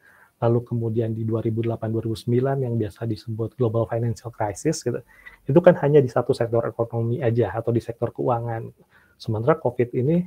lalu 0.42 0.58
kemudian 0.66 1.14
di 1.14 1.22
2008-2009 1.22 2.66
yang 2.66 2.74
biasa 2.74 3.06
disebut 3.06 3.54
global 3.54 3.86
financial 3.86 4.34
crisis 4.34 4.82
gitu 4.82 4.98
itu 5.46 5.60
kan 5.62 5.78
hanya 5.82 6.02
di 6.02 6.10
satu 6.10 6.34
sektor 6.34 6.66
ekonomi 6.66 7.22
aja 7.22 7.54
atau 7.54 7.70
di 7.70 7.78
sektor 7.78 8.10
keuangan 8.10 8.66
sementara 9.14 9.56
covid 9.62 9.94
ini 9.94 10.26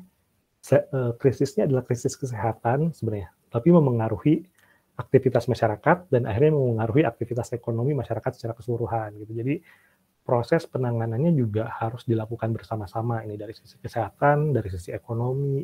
uh, 0.71 1.11
krisisnya 1.19 1.67
adalah 1.67 1.83
krisis 1.83 2.15
kesehatan 2.15 2.95
sebenarnya 2.95 3.35
tapi 3.51 3.71
memengaruhi 3.71 4.47
aktivitas 4.97 5.45
masyarakat 5.45 6.09
dan 6.09 6.25
akhirnya 6.25 6.57
memengaruhi 6.57 7.05
aktivitas 7.05 7.53
ekonomi 7.53 7.93
masyarakat 7.93 8.31
secara 8.33 8.57
keseluruhan 8.57 9.13
gitu 9.21 9.31
jadi 9.35 9.61
proses 10.27 10.67
penanganannya 10.67 11.31
juga 11.31 11.71
harus 11.79 12.03
dilakukan 12.03 12.51
bersama-sama 12.51 13.23
ini 13.23 13.39
dari 13.39 13.55
sisi 13.55 13.79
kesehatan, 13.79 14.51
dari 14.51 14.67
sisi 14.67 14.91
ekonomi, 14.91 15.63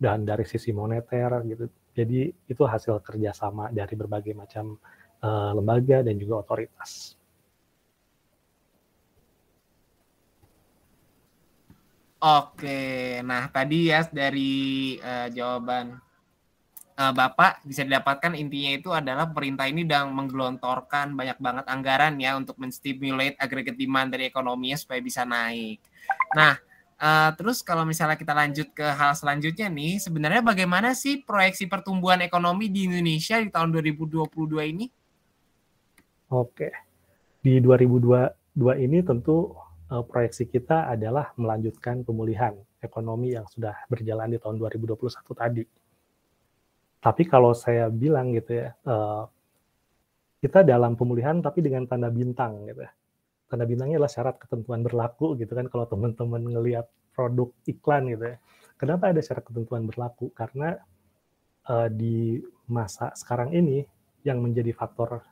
dan 0.00 0.24
dari 0.24 0.48
sisi 0.48 0.72
moneter 0.72 1.44
gitu. 1.44 1.68
Jadi 1.92 2.32
itu 2.48 2.62
hasil 2.64 3.04
kerjasama 3.04 3.68
dari 3.68 3.92
berbagai 3.92 4.32
macam 4.32 4.80
uh, 5.20 5.52
lembaga 5.52 6.00
dan 6.00 6.16
juga 6.16 6.40
otoritas. 6.40 7.20
Oke, 12.18 13.22
nah 13.22 13.46
tadi 13.46 13.94
ya 13.94 14.02
dari 14.10 14.96
uh, 14.98 15.30
jawaban 15.30 16.07
uh, 16.98 17.14
Bapak 17.14 17.62
bisa 17.62 17.86
didapatkan 17.86 18.34
intinya 18.34 18.70
itu 18.74 18.90
adalah 18.90 19.30
pemerintah 19.30 19.70
ini 19.70 19.86
sedang 19.86 20.10
menggelontorkan 20.12 21.14
banyak 21.14 21.38
banget 21.38 21.64
anggaran 21.70 22.18
ya 22.18 22.34
untuk 22.34 22.58
menstimulate 22.58 23.38
aggregate 23.38 23.78
demand 23.78 24.10
dari 24.10 24.26
ekonominya 24.26 24.74
supaya 24.74 24.98
bisa 24.98 25.22
naik. 25.22 25.78
Nah, 26.34 26.58
uh, 26.98 27.30
terus 27.38 27.62
kalau 27.62 27.86
misalnya 27.86 28.18
kita 28.18 28.34
lanjut 28.34 28.68
ke 28.74 28.84
hal 28.84 29.14
selanjutnya 29.14 29.70
nih, 29.70 30.02
sebenarnya 30.02 30.42
bagaimana 30.42 30.92
sih 30.92 31.22
proyeksi 31.22 31.70
pertumbuhan 31.70 32.18
ekonomi 32.26 32.66
di 32.66 32.90
Indonesia 32.90 33.38
di 33.38 33.48
tahun 33.48 33.70
2022 33.70 34.26
ini? 34.74 34.86
Oke, 36.28 36.68
di 37.40 37.56
2022 37.62 38.84
ini 38.84 38.98
tentu 39.00 39.56
uh, 39.88 40.04
proyeksi 40.04 40.44
kita 40.50 40.92
adalah 40.92 41.32
melanjutkan 41.40 42.04
pemulihan 42.04 42.52
ekonomi 42.78 43.32
yang 43.34 43.48
sudah 43.48 43.74
berjalan 43.88 44.30
di 44.30 44.38
tahun 44.38 44.60
2021 44.60 45.08
tadi 45.34 45.62
tapi 46.98 47.22
kalau 47.30 47.54
saya 47.54 47.86
bilang 47.88 48.34
gitu 48.34 48.58
ya, 48.58 48.74
uh, 48.86 49.30
kita 50.42 50.66
dalam 50.66 50.94
pemulihan 50.98 51.38
tapi 51.38 51.62
dengan 51.62 51.86
tanda 51.86 52.10
bintang 52.10 52.66
gitu 52.66 52.82
ya. 52.82 52.92
Tanda 53.48 53.64
bintangnya 53.64 54.02
adalah 54.02 54.12
syarat 54.12 54.36
ketentuan 54.38 54.82
berlaku 54.84 55.38
gitu 55.38 55.54
kan 55.54 55.66
kalau 55.70 55.86
teman-teman 55.88 56.42
ngelihat 56.42 56.86
produk 57.14 57.50
iklan 57.66 58.10
gitu 58.10 58.24
ya. 58.34 58.36
Kenapa 58.78 59.10
ada 59.10 59.18
syarat 59.22 59.42
ketentuan 59.46 59.86
berlaku? 59.86 60.30
Karena 60.34 60.78
uh, 61.66 61.88
di 61.90 62.38
masa 62.70 63.14
sekarang 63.14 63.54
ini 63.54 63.82
yang 64.22 64.42
menjadi 64.42 64.74
faktor 64.74 65.22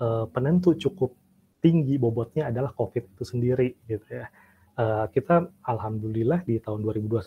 uh, 0.00 0.24
penentu 0.28 0.76
cukup 0.76 1.16
tinggi 1.64 1.96
bobotnya 1.96 2.52
adalah 2.52 2.76
COVID 2.76 3.16
itu 3.16 3.24
sendiri 3.24 3.72
gitu 3.88 4.04
ya. 4.08 4.28
Uh, 4.74 5.06
kita 5.08 5.48
alhamdulillah 5.64 6.42
di 6.44 6.60
tahun 6.60 6.82
2021 6.82 7.24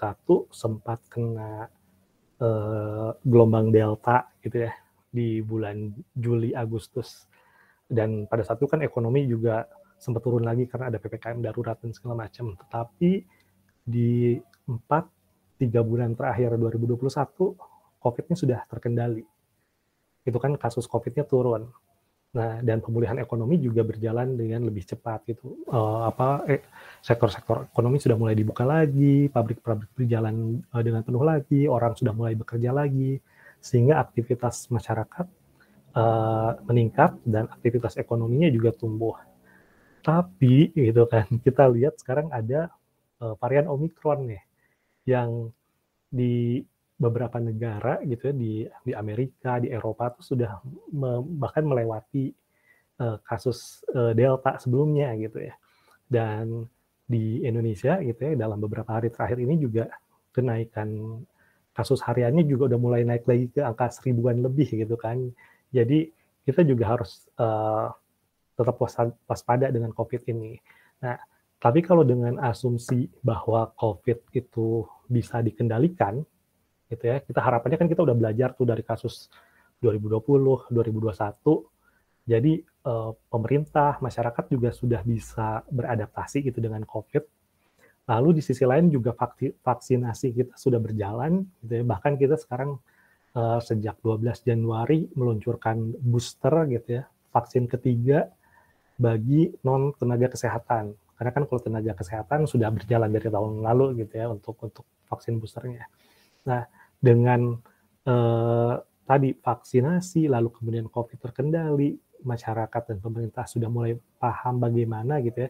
sempat 0.51 0.99
kena 1.09 1.71
uh, 2.41 3.12
gelombang 3.25 3.74
delta 3.74 4.29
gitu 4.41 4.67
ya 4.67 4.74
di 5.08 5.41
bulan 5.41 5.94
Juli 6.13 6.53
Agustus. 6.53 7.25
Dan 7.88 8.27
pada 8.27 8.44
saat 8.44 8.60
itu 8.60 8.67
kan 8.67 8.84
ekonomi 8.84 9.24
juga 9.25 9.63
sempat 9.98 10.22
turun 10.22 10.46
lagi 10.46 10.70
karena 10.70 10.94
ada 10.94 11.01
ppkm 11.01 11.41
darurat 11.41 11.79
dan 11.79 11.91
segala 11.96 12.27
macam. 12.27 12.53
Tetapi 12.53 13.12
di 13.88 14.38
empat 14.67 15.08
tiga 15.58 15.82
bulan 15.82 16.13
terakhir 16.13 16.60
2021 16.60 17.08
COVID-nya 17.98 18.36
sudah 18.38 18.60
terkendali. 18.70 19.25
Itu 20.27 20.38
kan 20.38 20.53
kasus 20.60 20.86
COVID-nya 20.86 21.25
turun 21.25 21.72
Nah, 22.36 22.60
dan 22.60 22.84
pemulihan 22.84 23.15
ekonomi 23.24 23.55
juga 23.55 23.88
berjalan 23.88 24.36
dengan 24.36 24.67
lebih 24.67 24.84
cepat 24.84 25.24
gitu. 25.31 25.63
Uh, 25.72 26.05
apa 26.12 26.43
eh, 26.51 26.62
sektor-sektor 27.00 27.72
ekonomi 27.72 28.03
sudah 28.03 28.19
mulai 28.19 28.36
dibuka 28.36 28.67
lagi, 28.67 29.31
pabrik-pabrik 29.31 29.96
berjalan 29.96 30.60
uh, 30.75 30.84
dengan 30.84 31.07
penuh 31.07 31.24
lagi, 31.24 31.72
orang 31.72 31.96
sudah 31.96 32.12
mulai 32.12 32.36
bekerja 32.36 32.75
lagi, 32.75 33.17
sehingga 33.63 34.03
aktivitas 34.03 34.67
masyarakat 34.67 35.25
uh, 35.96 36.51
meningkat 36.67 37.15
dan 37.24 37.48
aktivitas 37.48 37.96
ekonominya 37.96 38.51
juga 38.51 38.75
tumbuh. 38.75 39.15
Tapi 40.03 40.75
gitu 40.75 41.07
kan, 41.07 41.31
kita 41.46 41.63
lihat 41.72 41.96
sekarang 42.03 42.27
ada 42.29 42.75
uh, 43.24 43.39
varian 43.39 43.72
Omikron 43.72 44.36
nih 44.36 44.43
yang 45.07 45.50
di 46.12 46.60
beberapa 46.98 47.38
negara 47.38 48.01
gitu 48.01 48.34
ya 48.34 48.34
di 48.34 48.54
di 48.66 48.92
Amerika 48.98 49.62
di 49.62 49.70
Eropa 49.70 50.18
tuh 50.18 50.34
sudah 50.34 50.58
me, 50.89 51.22
bahkan 51.38 51.62
melewati 51.62 52.34
uh, 53.01 53.22
kasus 53.22 53.86
uh, 53.94 54.18
Delta 54.18 54.58
sebelumnya 54.58 55.13
gitu 55.22 55.46
ya 55.46 55.54
dan 56.10 56.66
di 57.08 57.46
Indonesia 57.46 58.01
gitu 58.01 58.20
ya 58.20 58.34
dalam 58.36 58.60
beberapa 58.60 58.98
hari 58.98 59.13
terakhir 59.13 59.39
ini 59.39 59.56
juga 59.62 59.88
kenaikan 60.34 61.22
kasus 61.77 62.01
hariannya 62.01 62.42
juga 62.50 62.74
udah 62.74 62.80
mulai 62.82 63.06
naik 63.06 63.30
lagi 63.30 63.54
ke 63.54 63.62
angka 63.62 63.94
seribuan 63.94 64.42
lebih 64.42 64.66
gitu 64.66 64.98
kan. 64.98 65.30
Jadi 65.70 66.10
kita 66.42 66.66
juga 66.66 66.98
harus 66.98 67.30
uh, 67.38 67.94
tetap 68.58 68.82
waspada 69.30 69.70
dengan 69.70 69.94
COVID 69.94 70.25
ini. 70.34 70.58
Nah, 71.06 71.22
tapi 71.62 71.86
kalau 71.86 72.01
dengan 72.01 72.42
asumsi 72.42 73.06
bahwa 73.22 73.70
COVID 73.77 74.34
itu 74.34 74.89
bisa 75.06 75.38
dikendalikan, 75.46 76.25
gitu 76.88 77.03
ya, 77.03 77.20
kita 77.24 77.39
harapannya 77.44 77.77
kan 77.79 77.88
kita 77.91 78.01
udah 78.03 78.15
belajar 78.15 78.56
tuh 78.56 78.67
dari 78.67 78.84
kasus 78.84 79.27
2020, 79.84 80.72
2021. 80.72 82.27
Jadi 82.27 82.60
uh, 82.88 83.15
pemerintah, 83.32 84.00
masyarakat 84.03 84.46
juga 84.51 84.75
sudah 84.75 85.00
bisa 85.06 85.63
beradaptasi 85.72 86.44
gitu 86.44 86.60
dengan 86.60 86.84
COVID 86.84 87.38
Lalu 88.08 88.39
di 88.39 88.41
sisi 88.41 88.63
lain 88.63 88.88
juga 88.88 89.12
vaksinasi 89.12 90.27
kita 90.32 90.53
sudah 90.56 90.79
berjalan, 90.79 91.44
gitu 91.60 91.74
ya. 91.75 91.84
bahkan 91.84 92.15
kita 92.15 92.39
sekarang 92.39 92.79
uh, 93.36 93.60
sejak 93.60 94.00
12 94.00 94.48
Januari 94.48 95.12
meluncurkan 95.12 95.91
booster 96.00 96.56
gitu 96.72 97.03
ya, 97.03 97.12
vaksin 97.36 97.67
ketiga 97.67 98.32
bagi 98.96 99.51
non 99.67 99.91
tenaga 100.00 100.32
kesehatan. 100.32 100.96
Karena 101.20 101.32
kan 101.36 101.44
kalau 101.51 101.60
tenaga 101.60 101.91
kesehatan 102.00 102.48
sudah 102.48 102.72
berjalan 102.72 103.12
dari 103.12 103.27
tahun 103.27 103.60
lalu 103.60 104.08
gitu 104.08 104.13
ya 104.15 104.32
untuk 104.32 104.56
untuk 104.63 104.88
vaksin 105.12 105.36
boosternya. 105.44 105.91
Nah 106.48 106.63
dengan 106.98 107.54
uh, 108.08 108.75
tadi 109.08 109.32
vaksinasi 109.38 110.27
lalu 110.27 110.50
kemudian 110.51 110.92
COVID 110.92 111.18
terkendali, 111.22 111.96
masyarakat 112.25 112.82
dan 112.94 112.98
pemerintah 112.98 113.46
sudah 113.46 113.70
mulai 113.70 113.94
paham 114.18 114.58
bagaimana 114.58 115.22
gitu 115.22 115.48
ya 115.48 115.50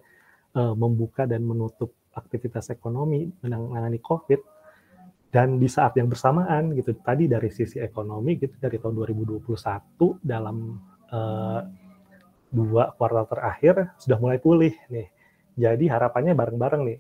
uh, 0.60 0.76
membuka 0.76 1.24
dan 1.24 1.42
menutup 1.48 1.96
aktivitas 2.14 2.70
ekonomi 2.74 3.30
menangani 3.42 4.02
COVID. 4.04 4.42
Dan 5.28 5.60
di 5.60 5.68
saat 5.68 5.92
yang 6.00 6.08
bersamaan 6.08 6.72
gitu 6.72 6.96
tadi 7.04 7.28
dari 7.28 7.52
sisi 7.52 7.84
ekonomi 7.84 8.40
gitu 8.40 8.56
dari 8.58 8.80
tahun 8.80 8.96
2021 8.96 9.44
dalam 10.24 10.80
uh, 11.12 11.62
dua 12.48 12.96
kuartal 12.96 13.28
terakhir 13.28 13.92
sudah 14.00 14.18
mulai 14.24 14.40
pulih 14.40 14.72
nih. 14.88 15.12
Jadi 15.58 15.86
harapannya 15.92 16.32
bareng-bareng 16.32 16.82
nih 16.86 16.98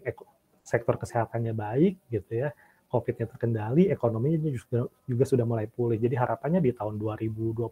sektor 0.67 0.99
kesehatannya 0.99 1.55
baik 1.55 2.03
gitu 2.11 2.43
ya 2.43 2.51
COVID-nya 2.87 3.27
terkendali 3.27 3.91
ekonominya 3.91 4.47
juga 4.47 4.87
juga 5.03 5.23
sudah 5.27 5.43
mulai 5.43 5.67
pulih 5.67 5.99
jadi 5.99 6.15
harapannya 6.17 6.63
di 6.63 6.71
tahun 6.71 6.95
2022 6.95 7.67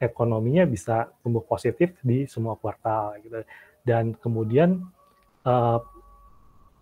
ekonominya 0.00 0.64
bisa 0.64 1.12
tumbuh 1.20 1.44
positif 1.44 1.96
di 2.00 2.24
semua 2.24 2.56
kuartal 2.56 3.20
gitu 3.20 3.44
dan 3.84 4.16
kemudian 4.16 4.80
uh, 5.44 5.80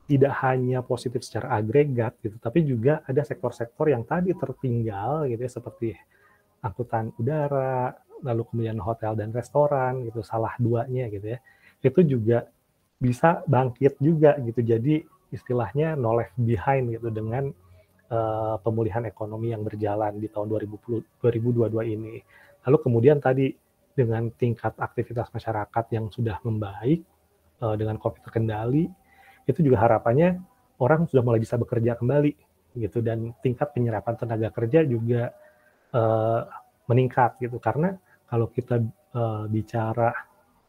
tidak 0.08 0.32
hanya 0.40 0.80
positif 0.80 1.20
secara 1.20 1.60
agregat 1.60 2.16
gitu, 2.24 2.40
tapi 2.40 2.64
juga 2.64 3.04
ada 3.04 3.20
sektor-sektor 3.20 3.92
yang 3.92 4.08
tadi 4.08 4.32
tertinggal 4.32 5.28
gitu 5.28 5.36
ya 5.44 5.52
seperti 5.52 5.92
angkutan 6.64 7.12
udara, 7.20 7.92
lalu 8.24 8.42
kemudian 8.48 8.80
hotel 8.80 9.12
dan 9.20 9.36
restoran 9.36 10.08
gitu, 10.08 10.24
salah 10.24 10.56
duanya 10.56 11.12
gitu 11.12 11.36
ya. 11.36 11.38
Itu 11.84 12.00
juga 12.08 12.48
bisa 12.96 13.44
bangkit 13.44 14.00
juga 14.00 14.40
gitu. 14.40 14.64
Jadi 14.64 15.04
istilahnya 15.30 15.94
no 15.94 16.16
left 16.16 16.36
behind 16.40 16.92
gitu 16.92 17.08
dengan 17.12 17.52
uh, 18.12 18.56
pemulihan 18.60 19.04
ekonomi 19.04 19.52
yang 19.52 19.64
berjalan 19.64 20.16
di 20.16 20.28
tahun 20.28 20.48
2020, 20.48 21.20
2022 21.20 21.94
ini. 21.94 22.16
Lalu 22.68 22.76
kemudian 22.80 23.18
tadi 23.20 23.52
dengan 23.92 24.30
tingkat 24.34 24.78
aktivitas 24.78 25.28
masyarakat 25.34 25.84
yang 25.90 26.08
sudah 26.08 26.38
membaik 26.46 27.02
uh, 27.60 27.74
dengan 27.74 27.98
COVID 27.98 28.22
terkendali, 28.24 28.86
itu 29.48 29.60
juga 29.64 29.84
harapannya 29.88 30.38
orang 30.78 31.08
sudah 31.10 31.22
mulai 31.24 31.42
bisa 31.42 31.58
bekerja 31.58 31.98
kembali 31.98 32.32
gitu 32.78 33.02
dan 33.02 33.34
tingkat 33.42 33.74
penyerapan 33.74 34.14
tenaga 34.14 34.48
kerja 34.54 34.86
juga 34.86 35.34
uh, 35.96 36.46
meningkat 36.86 37.40
gitu 37.42 37.58
karena 37.58 37.98
kalau 38.28 38.46
kita 38.52 38.78
uh, 39.16 39.44
bicara 39.50 40.14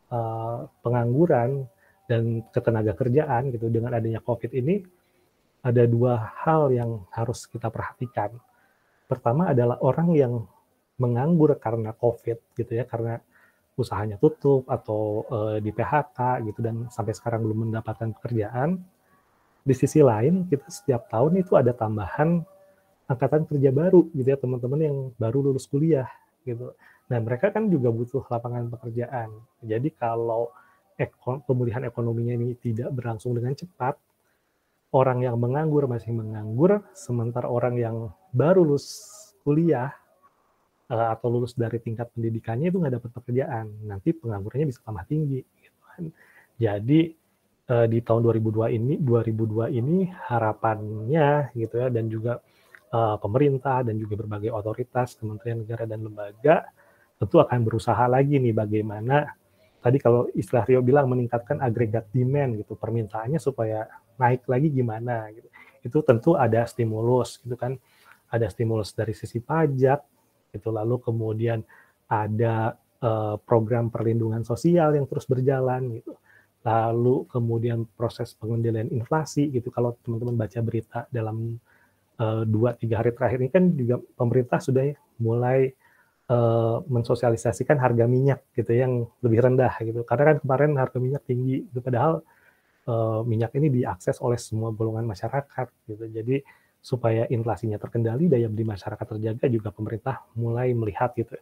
uh, 0.10 0.66
pengangguran 0.82 1.68
dan 2.10 2.42
ketenaga 2.50 2.98
kerjaan 2.98 3.54
gitu 3.54 3.70
dengan 3.70 3.94
adanya 3.94 4.18
COVID 4.26 4.50
ini 4.58 4.82
ada 5.62 5.86
dua 5.86 6.18
hal 6.42 6.74
yang 6.74 7.06
harus 7.14 7.46
kita 7.46 7.70
perhatikan. 7.70 8.34
Pertama 9.06 9.54
adalah 9.54 9.78
orang 9.86 10.10
yang 10.18 10.34
menganggur 10.98 11.54
karena 11.62 11.94
COVID 11.94 12.58
gitu 12.58 12.72
ya 12.74 12.90
karena 12.90 13.22
usahanya 13.78 14.20
tutup 14.20 14.68
atau 14.68 15.24
uh, 15.30 15.58
di 15.62 15.72
PHK 15.72 16.44
gitu 16.52 16.60
dan 16.60 16.90
sampai 16.92 17.14
sekarang 17.16 17.46
belum 17.46 17.70
mendapatkan 17.70 18.12
pekerjaan. 18.18 18.82
Di 19.64 19.76
sisi 19.78 20.02
lain 20.02 20.50
kita 20.50 20.66
setiap 20.66 21.08
tahun 21.14 21.46
itu 21.46 21.54
ada 21.54 21.72
tambahan 21.72 22.42
angkatan 23.06 23.46
kerja 23.46 23.70
baru 23.70 24.10
gitu 24.18 24.28
ya 24.28 24.40
teman-teman 24.40 24.80
yang 24.82 24.98
baru 25.16 25.52
lulus 25.52 25.70
kuliah 25.70 26.10
gitu. 26.44 26.74
Nah 27.10 27.20
mereka 27.22 27.54
kan 27.54 27.70
juga 27.70 27.94
butuh 27.94 28.26
lapangan 28.28 28.68
pekerjaan. 28.74 29.30
Jadi 29.64 29.94
kalau 29.96 30.52
ekon 31.00 31.40
pemulihan 31.48 31.88
ekonominya 31.88 32.36
ini 32.36 32.60
tidak 32.60 32.92
berlangsung 32.92 33.32
dengan 33.32 33.56
cepat, 33.56 33.96
orang 34.92 35.24
yang 35.24 35.40
menganggur 35.40 35.88
masih 35.88 36.12
menganggur, 36.12 36.84
sementara 36.92 37.48
orang 37.48 37.80
yang 37.80 37.96
baru 38.36 38.68
lulus 38.68 39.08
kuliah 39.48 39.96
uh, 40.92 41.08
atau 41.16 41.32
lulus 41.32 41.56
dari 41.56 41.80
tingkat 41.80 42.12
pendidikannya 42.12 42.68
itu 42.68 42.78
nggak 42.78 43.00
dapat 43.00 43.12
pekerjaan, 43.16 43.66
nanti 43.88 44.12
penganggurannya 44.12 44.68
bisa 44.68 44.84
tambah 44.84 45.08
tinggi. 45.08 45.40
Gitu 45.40 45.80
kan. 45.88 46.04
Jadi 46.60 47.16
uh, 47.72 47.88
di 47.88 48.00
tahun 48.04 48.22
2002 48.28 48.76
ini, 48.76 48.94
2002 49.00 49.80
ini 49.80 50.12
harapannya 50.28 51.56
gitu 51.56 51.76
ya, 51.80 51.88
dan 51.88 52.12
juga 52.12 52.44
uh, 52.92 53.16
pemerintah 53.16 53.88
dan 53.88 53.96
juga 53.96 54.20
berbagai 54.20 54.52
otoritas, 54.52 55.16
kementerian 55.16 55.64
negara 55.64 55.88
dan 55.88 56.04
lembaga 56.04 56.68
tentu 57.20 57.44
akan 57.44 57.60
berusaha 57.68 58.08
lagi 58.08 58.40
nih 58.40 58.56
bagaimana 58.56 59.28
tadi 59.80 59.98
kalau 59.98 60.28
istilah 60.36 60.64
Rio 60.68 60.84
bilang 60.84 61.08
meningkatkan 61.08 61.64
agregat 61.64 62.12
demand 62.12 62.60
gitu 62.60 62.76
permintaannya 62.76 63.40
supaya 63.40 63.88
naik 64.20 64.46
lagi 64.46 64.68
gimana 64.70 65.32
gitu. 65.32 65.48
Itu 65.80 66.04
tentu 66.04 66.36
ada 66.36 66.68
stimulus 66.68 67.40
gitu 67.40 67.56
kan. 67.56 67.80
Ada 68.30 68.52
stimulus 68.52 68.94
dari 68.94 69.18
sisi 69.18 69.42
pajak 69.42 70.00
gitu 70.54 70.70
lalu 70.70 71.02
kemudian 71.02 71.66
ada 72.10 72.78
uh, 73.02 73.38
program 73.42 73.90
perlindungan 73.90 74.44
sosial 74.44 74.94
yang 74.94 75.08
terus 75.08 75.26
berjalan 75.26 76.02
gitu. 76.02 76.14
Lalu 76.60 77.24
kemudian 77.32 77.88
proses 77.96 78.36
pengendalian 78.36 78.92
inflasi 78.92 79.48
gitu. 79.50 79.72
Kalau 79.72 79.96
teman-teman 80.04 80.36
baca 80.36 80.60
berita 80.60 81.00
dalam 81.08 81.56
uh, 82.20 82.44
dua 82.44 82.76
tiga 82.76 83.00
hari 83.00 83.16
terakhir 83.16 83.40
ini 83.40 83.50
kan 83.50 83.64
juga 83.74 83.96
pemerintah 84.20 84.60
sudah 84.60 84.92
mulai 85.24 85.72
uh, 86.30 86.86
mensosialisasikan 86.86 87.82
harga 87.82 88.06
minyak 88.06 88.46
gitu 88.54 88.72
yang 88.72 89.10
lebih 89.26 89.44
rendah 89.44 89.74
gitu. 89.82 90.06
Karena 90.06 90.34
kan 90.34 90.38
kemarin 90.46 90.72
harga 90.78 90.98
minyak 91.02 91.24
tinggi 91.26 91.66
itu 91.66 91.80
padahal 91.82 92.22
uh, 92.88 93.22
minyak 93.26 93.52
ini 93.58 93.68
diakses 93.82 94.22
oleh 94.22 94.38
semua 94.38 94.70
golongan 94.72 95.10
masyarakat 95.10 95.68
gitu. 95.90 96.06
Jadi 96.08 96.42
supaya 96.80 97.28
inflasinya 97.28 97.76
terkendali, 97.76 98.32
daya 98.32 98.48
beli 98.48 98.64
masyarakat 98.64 99.04
terjaga, 99.04 99.46
juga 99.52 99.70
pemerintah 99.76 100.24
mulai 100.40 100.72
melihat 100.72 101.12
gitu 101.12 101.36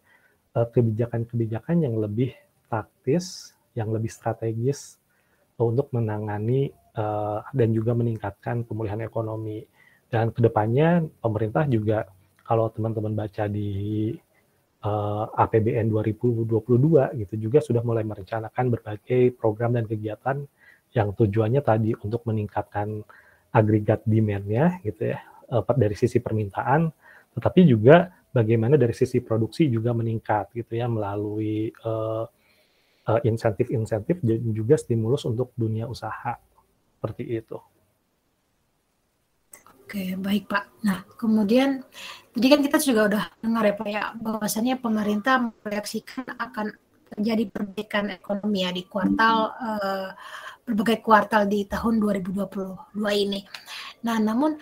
eh, 0.58 0.67
kebijakan-kebijakan 0.73 1.86
yang 1.86 2.02
lebih 2.02 2.34
taktis, 2.65 3.54
yang 3.78 3.93
lebih 3.93 4.10
strategis 4.10 4.97
untuk 5.62 5.89
menangani 5.93 6.69
uh, 6.97 7.41
dan 7.50 7.69
juga 7.73 7.97
meningkatkan 7.97 8.62
pemulihan 8.65 9.02
ekonomi. 9.02 9.65
Dan 10.06 10.30
ke 10.30 10.41
depannya 10.41 11.02
pemerintah 11.21 11.65
juga 11.65 12.06
kalau 12.45 12.69
teman-teman 12.69 13.17
baca 13.17 13.50
di 13.50 14.13
uh, 14.88 15.28
APBN 15.36 15.91
2022 15.91 16.47
gitu 17.19 17.36
juga 17.36 17.60
sudah 17.60 17.84
mulai 17.84 18.08
merencanakan 18.08 18.65
berbagai 18.71 19.36
program 19.36 19.76
dan 19.76 19.84
kegiatan 19.84 20.47
yang 20.95 21.12
tujuannya 21.12 21.60
tadi 21.60 21.91
untuk 22.00 22.23
meningkatkan 22.23 23.04
agregat 23.52 24.04
demand-nya 24.08 24.80
gitu 24.88 25.12
ya 25.12 25.19
uh, 25.52 25.63
dari 25.76 25.95
sisi 25.95 26.23
permintaan, 26.23 26.88
tetapi 27.36 27.67
juga 27.67 28.12
bagaimana 28.32 28.80
dari 28.80 28.95
sisi 28.95 29.19
produksi 29.19 29.67
juga 29.67 29.91
meningkat 29.91 30.56
gitu 30.56 30.78
ya 30.78 30.88
melalui 30.88 31.71
uh, 31.84 32.26
uh, 33.08 33.19
insentif-insentif 33.23 34.19
dan 34.23 34.41
juga 34.52 34.76
stimulus 34.80 35.23
untuk 35.28 35.52
dunia 35.56 35.88
usaha 35.88 36.38
seperti 36.97 37.23
itu. 37.43 37.58
Oke, 39.88 40.19
baik 40.19 40.52
Pak. 40.52 40.84
Nah, 40.84 41.08
kemudian 41.15 41.80
tadi 42.36 42.47
kan 42.52 42.60
kita 42.60 42.76
juga 42.84 43.02
udah 43.08 43.23
dengar 43.39 43.63
ya 43.63 43.73
Pak 43.80 43.88
ya, 43.88 44.04
bahwasannya 44.19 44.76
pemerintah 44.84 45.47
memproyeksikan 45.47 46.28
akan 46.28 46.76
terjadi 47.08 47.47
perbaikan 47.47 48.12
ekonomi 48.12 48.67
ya 48.67 48.76
di 48.76 48.84
kuartal 48.84 49.56
uh, 49.56 50.12
berbagai 50.67 51.00
kuartal 51.00 51.47
di 51.47 51.63
tahun 51.71 52.04
2022 52.04 53.00
ini. 53.15 53.47
Nah, 54.04 54.19
namun 54.19 54.60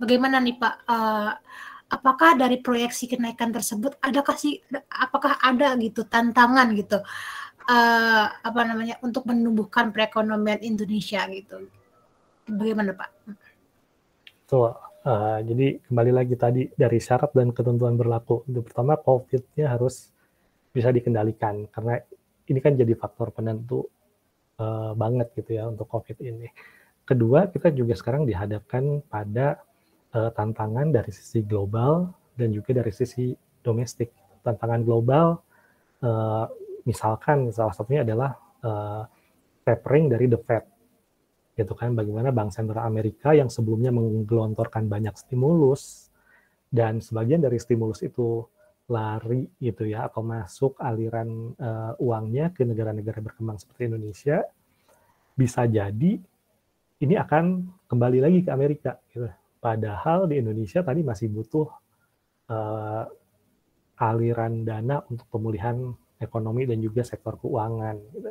bagaimana 0.00 0.40
nih 0.40 0.56
Pak? 0.56 0.74
Uh, 0.88 1.36
apakah 1.92 2.40
dari 2.40 2.56
proyeksi 2.64 3.12
kenaikan 3.12 3.52
tersebut 3.52 4.00
adakah 4.00 4.40
sih 4.40 4.56
apakah 4.88 5.36
ada 5.44 5.76
gitu 5.76 6.08
tantangan 6.08 6.72
gitu 6.72 6.96
uh, 7.68 8.26
apa 8.40 8.60
namanya 8.64 8.96
untuk 9.04 9.28
menumbuhkan 9.28 9.92
perekonomian 9.92 10.64
Indonesia 10.64 11.28
gitu? 11.28 11.68
Bagaimana 12.48 12.96
Pak? 12.96 13.10
Tuh, 14.52 14.92
Uh, 15.02 15.42
jadi 15.42 15.82
kembali 15.82 16.14
lagi 16.14 16.38
tadi 16.38 16.62
dari 16.78 17.02
syarat 17.02 17.34
dan 17.34 17.50
ketentuan 17.50 17.98
berlaku. 17.98 18.46
Itu 18.46 18.62
pertama 18.62 18.94
COVID-nya 18.94 19.74
harus 19.74 20.14
bisa 20.70 20.94
dikendalikan 20.94 21.66
karena 21.74 21.98
ini 22.46 22.62
kan 22.62 22.78
jadi 22.78 22.94
faktor 22.94 23.34
penentu 23.34 23.90
uh, 24.62 24.94
banget 24.94 25.34
gitu 25.34 25.58
ya 25.58 25.66
untuk 25.66 25.90
COVID 25.90 26.22
ini. 26.22 26.46
Kedua, 27.02 27.50
kita 27.50 27.74
juga 27.74 27.98
sekarang 27.98 28.30
dihadapkan 28.30 29.02
pada 29.10 29.58
uh, 30.14 30.30
tantangan 30.30 30.94
dari 30.94 31.10
sisi 31.10 31.42
global 31.42 32.14
dan 32.38 32.54
juga 32.54 32.70
dari 32.70 32.94
sisi 32.94 33.34
domestik. 33.58 34.14
Tantangan 34.46 34.86
global, 34.86 35.42
uh, 36.06 36.46
misalkan 36.86 37.50
salah 37.50 37.74
satunya 37.74 38.06
adalah 38.06 38.38
uh, 38.62 39.02
tapering 39.66 40.14
dari 40.14 40.30
the 40.30 40.38
Fed 40.38 40.62
gitu 41.52 41.76
kan 41.76 41.92
bagaimana 41.92 42.32
Bank 42.32 42.56
Sentral 42.56 42.88
Amerika 42.88 43.36
yang 43.36 43.52
sebelumnya 43.52 43.92
menggelontorkan 43.92 44.88
banyak 44.88 45.12
stimulus 45.20 46.08
dan 46.72 47.04
sebagian 47.04 47.44
dari 47.44 47.60
stimulus 47.60 48.00
itu 48.00 48.40
lari 48.88 49.46
gitu 49.60 49.84
ya 49.84 50.08
atau 50.08 50.24
masuk 50.24 50.80
aliran 50.80 51.52
uh, 51.60 51.92
uangnya 52.00 52.50
ke 52.50 52.64
negara-negara 52.64 53.20
berkembang 53.20 53.60
seperti 53.60 53.92
Indonesia 53.92 54.42
bisa 55.36 55.64
jadi 55.68 56.18
ini 57.02 57.14
akan 57.18 57.44
kembali 57.88 58.18
lagi 58.22 58.38
ke 58.46 58.50
Amerika 58.52 58.96
gitu. 59.10 59.28
Padahal 59.62 60.26
di 60.26 60.42
Indonesia 60.42 60.82
tadi 60.82 61.06
masih 61.06 61.30
butuh 61.30 61.68
uh, 62.50 63.04
aliran 64.02 64.66
dana 64.66 65.02
untuk 65.06 65.26
pemulihan 65.30 65.94
ekonomi 66.18 66.66
dan 66.66 66.78
juga 66.82 67.02
sektor 67.06 67.38
keuangan 67.38 67.96
gitu. 68.14 68.30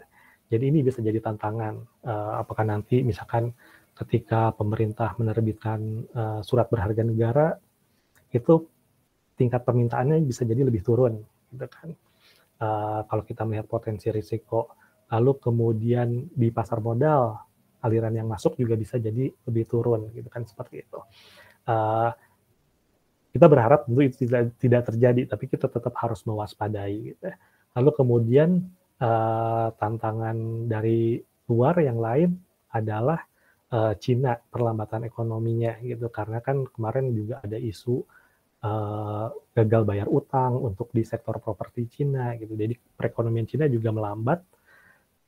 Jadi 0.51 0.67
ini 0.67 0.83
bisa 0.83 0.99
jadi 0.99 1.23
tantangan. 1.23 2.03
Uh, 2.03 2.43
apakah 2.43 2.67
nanti 2.67 2.99
misalkan 3.07 3.55
ketika 3.95 4.51
pemerintah 4.51 5.15
menerbitkan 5.15 5.79
uh, 6.11 6.39
surat 6.43 6.67
berharga 6.67 7.07
negara 7.07 7.55
itu 8.35 8.67
tingkat 9.39 9.63
permintaannya 9.63 10.19
bisa 10.27 10.43
jadi 10.43 10.67
lebih 10.67 10.83
turun, 10.83 11.23
gitu 11.55 11.67
kan? 11.71 11.89
Uh, 12.61 13.01
kalau 13.07 13.23
kita 13.23 13.47
melihat 13.47 13.65
potensi 13.71 14.11
risiko, 14.11 14.75
lalu 15.07 15.39
kemudian 15.39 16.29
di 16.29 16.51
pasar 16.51 16.83
modal 16.83 17.39
aliran 17.81 18.13
yang 18.13 18.27
masuk 18.29 18.59
juga 18.59 18.77
bisa 18.77 18.99
jadi 18.99 19.31
lebih 19.47 19.65
turun, 19.65 20.11
gitu 20.11 20.27
kan? 20.27 20.43
Seperti 20.43 20.83
itu. 20.83 20.99
Uh, 21.65 22.11
kita 23.31 23.47
berharap 23.47 23.87
tentu 23.87 24.03
itu 24.03 24.27
tidak 24.27 24.51
tidak 24.59 24.81
terjadi, 24.91 25.21
tapi 25.23 25.47
kita 25.47 25.71
tetap 25.71 25.95
harus 25.95 26.19
mewaspadai. 26.27 27.15
Gitu. 27.15 27.23
Ya. 27.23 27.39
Lalu 27.79 27.89
kemudian 27.95 28.49
uh, 29.01 29.67
tantangan 29.75 30.69
dari 30.69 31.17
luar 31.49 31.75
yang 31.81 31.99
lain 31.99 32.29
adalah 32.71 33.19
uh, 33.73 33.93
Cina 33.97 34.37
perlambatan 34.37 35.03
ekonominya 35.09 35.81
gitu. 35.81 36.07
Karena 36.13 36.39
kan 36.39 36.63
kemarin 36.69 37.11
juga 37.11 37.41
ada 37.43 37.57
isu 37.57 37.99
uh, 38.63 39.27
gagal 39.51 39.83
bayar 39.83 40.07
utang 40.07 40.55
untuk 40.61 40.93
di 40.93 41.03
sektor 41.03 41.41
properti 41.41 41.89
Cina 41.89 42.37
gitu. 42.37 42.53
Jadi 42.53 42.77
perekonomian 42.77 43.49
Cina 43.49 43.65
juga 43.67 43.89
melambat. 43.91 44.39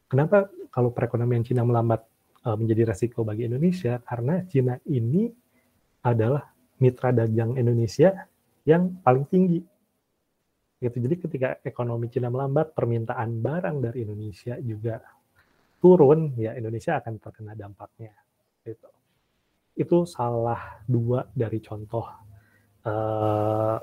Kenapa 0.07 0.47
kalau 0.69 0.93
perekonomian 0.93 1.41
Cina 1.41 1.65
melambat 1.65 2.05
uh, 2.45 2.55
menjadi 2.55 2.93
resiko 2.93 3.25
bagi 3.25 3.49
Indonesia? 3.49 3.97
Karena 4.05 4.45
Cina 4.45 4.77
ini 4.87 5.27
adalah 6.03 6.45
mitra 6.77 7.15
dagang 7.15 7.55
Indonesia 7.55 8.27
yang 8.63 9.03
paling 9.03 9.27
tinggi 9.27 9.59
Gitu. 10.83 10.99
Jadi 10.99 11.15
ketika 11.15 11.49
ekonomi 11.63 12.11
Cina 12.11 12.27
melambat, 12.27 12.75
permintaan 12.75 13.39
barang 13.39 13.77
dari 13.79 14.03
Indonesia 14.03 14.59
juga 14.59 14.99
turun, 15.79 16.35
ya 16.35 16.51
Indonesia 16.59 16.99
akan 16.99 17.13
terkena 17.23 17.55
dampaknya. 17.55 18.11
Gitu. 18.67 18.89
Itu 19.79 20.03
salah 20.03 20.83
dua 20.83 21.23
dari 21.31 21.63
contoh 21.63 22.03
uh, 22.83 23.77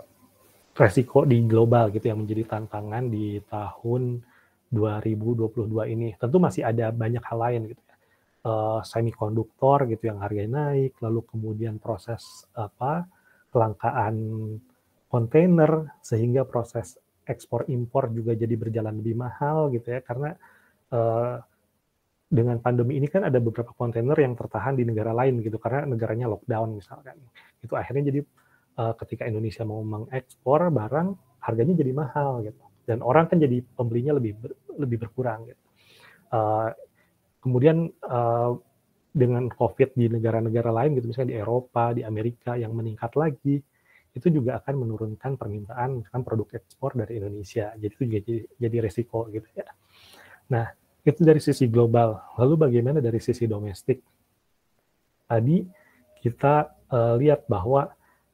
resiko 0.77 1.25
di 1.25 1.41
global 1.49 1.89
gitu 1.89 2.13
yang 2.13 2.21
menjadi 2.25 2.61
tantangan 2.61 3.09
di 3.09 3.41
tahun 3.49 4.21
2022 4.69 5.93
ini. 5.97 6.09
Tentu 6.21 6.37
masih 6.37 6.69
ada 6.69 6.93
banyak 6.93 7.25
hal 7.25 7.39
lain 7.41 7.63
gitu 7.73 7.83
ya. 7.83 7.97
Uh, 8.41 8.81
semikonduktor 8.81 9.85
gitu 9.89 10.09
yang 10.09 10.21
harganya 10.25 10.73
naik, 10.73 10.97
lalu 11.05 11.21
kemudian 11.29 11.77
proses 11.77 12.49
apa 12.57 13.05
kelangkaan 13.53 14.17
kontainer 15.11 15.91
sehingga 16.01 16.47
proses 16.47 16.95
ekspor 17.27 17.67
impor 17.67 18.15
juga 18.15 18.39
jadi 18.39 18.55
berjalan 18.55 19.03
lebih 19.03 19.19
mahal 19.19 19.75
gitu 19.75 19.91
ya. 19.91 20.01
Karena 20.07 20.31
uh, 20.95 21.37
dengan 22.31 22.63
pandemi 22.63 22.95
ini 23.03 23.11
kan 23.11 23.27
ada 23.27 23.43
beberapa 23.43 23.75
kontainer 23.75 24.15
yang 24.15 24.39
tertahan 24.39 24.79
di 24.79 24.87
negara 24.87 25.11
lain 25.11 25.43
gitu 25.43 25.59
karena 25.59 25.83
negaranya 25.91 26.31
lockdown 26.31 26.79
misalkan. 26.79 27.19
Itu 27.59 27.75
akhirnya 27.75 28.15
jadi 28.15 28.21
uh, 28.79 28.95
ketika 29.03 29.27
Indonesia 29.27 29.67
mau 29.67 29.83
mengekspor 29.83 30.71
barang 30.71 31.09
harganya 31.43 31.75
jadi 31.75 31.91
mahal 31.91 32.47
gitu. 32.47 32.63
Dan 32.87 33.03
orang 33.03 33.27
kan 33.27 33.43
jadi 33.43 33.63
pembelinya 33.75 34.15
lebih 34.19 34.39
ber, 34.39 34.55
lebih 34.79 35.03
berkurang 35.07 35.51
gitu. 35.51 35.63
Uh, 36.31 36.71
kemudian 37.43 37.91
dengan 39.11 39.51
COVID 39.51 39.99
di 39.99 40.07
negara-negara 40.07 40.71
lain 40.71 40.95
gitu 40.95 41.11
misalnya 41.11 41.35
di 41.35 41.39
Eropa 41.41 41.91
di 41.97 42.07
Amerika 42.07 42.55
yang 42.55 42.71
meningkat 42.77 43.17
lagi 43.19 43.59
itu 44.11 44.27
juga 44.29 44.59
akan 44.59 44.75
menurunkan 44.87 45.39
permintaan 45.39 46.03
misalkan 46.03 46.23
produk 46.27 46.49
ekspor 46.59 46.99
dari 46.99 47.23
Indonesia. 47.23 47.71
Jadi 47.79 47.93
itu 47.95 48.05
jadi, 48.07 48.35
jadi 48.59 48.77
resiko 48.83 49.31
gitu 49.31 49.47
ya. 49.55 49.71
Nah, 50.51 50.67
itu 51.07 51.21
dari 51.23 51.39
sisi 51.39 51.71
global. 51.71 52.19
Lalu 52.37 52.55
bagaimana 52.59 52.99
dari 52.99 53.23
sisi 53.23 53.47
domestik? 53.47 54.03
Tadi 55.31 55.63
kita 56.21 56.55
uh, 56.91 57.15
lihat 57.17 57.47
bahwa 57.47 57.87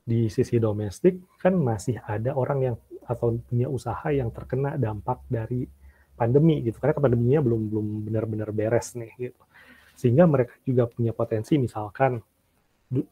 di 0.07 0.33
sisi 0.33 0.57
domestik 0.57 1.19
kan 1.43 1.55
masih 1.59 1.99
ada 2.07 2.33
orang 2.33 2.59
yang 2.62 2.77
atau 3.07 3.39
punya 3.39 3.71
usaha 3.71 4.07
yang 4.11 4.35
terkena 4.35 4.75
dampak 4.75 5.23
dari 5.31 5.67
pandemi 6.19 6.65
gitu 6.65 6.81
karena 6.83 6.99
pandeminya 6.99 7.41
belum 7.45 7.61
belum 7.71 7.87
benar-benar 8.11 8.51
beres 8.51 8.99
nih 8.99 9.31
gitu 9.31 9.43
sehingga 9.95 10.27
mereka 10.27 10.59
juga 10.67 10.91
punya 10.91 11.15
potensi 11.15 11.55
misalkan 11.61 12.19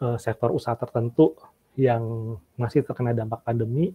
uh, 0.02 0.18
sektor 0.18 0.50
usaha 0.50 0.74
tertentu 0.74 1.36
yang 1.74 2.36
masih 2.54 2.86
terkena 2.86 3.10
dampak 3.14 3.42
pandemi 3.42 3.90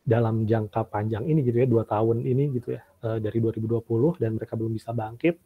dalam 0.00 0.48
jangka 0.48 0.88
panjang 0.88 1.28
ini 1.28 1.44
gitu 1.44 1.60
ya 1.60 1.68
dua 1.68 1.84
tahun 1.84 2.24
ini 2.24 2.56
gitu 2.56 2.74
ya 2.74 2.82
uh, 3.04 3.18
dari 3.20 3.38
2020 3.38 4.16
dan 4.16 4.30
mereka 4.34 4.56
belum 4.56 4.72
bisa 4.72 4.90
bangkit 4.96 5.36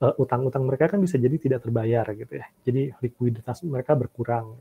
uh, 0.00 0.14
utang-utang 0.16 0.64
mereka 0.64 0.88
kan 0.88 1.00
bisa 1.04 1.20
jadi 1.20 1.36
tidak 1.36 1.60
terbayar 1.62 2.06
gitu 2.16 2.32
ya. 2.40 2.46
Jadi 2.64 2.90
likuiditas 3.04 3.62
mereka 3.68 3.92
berkurang. 3.92 4.56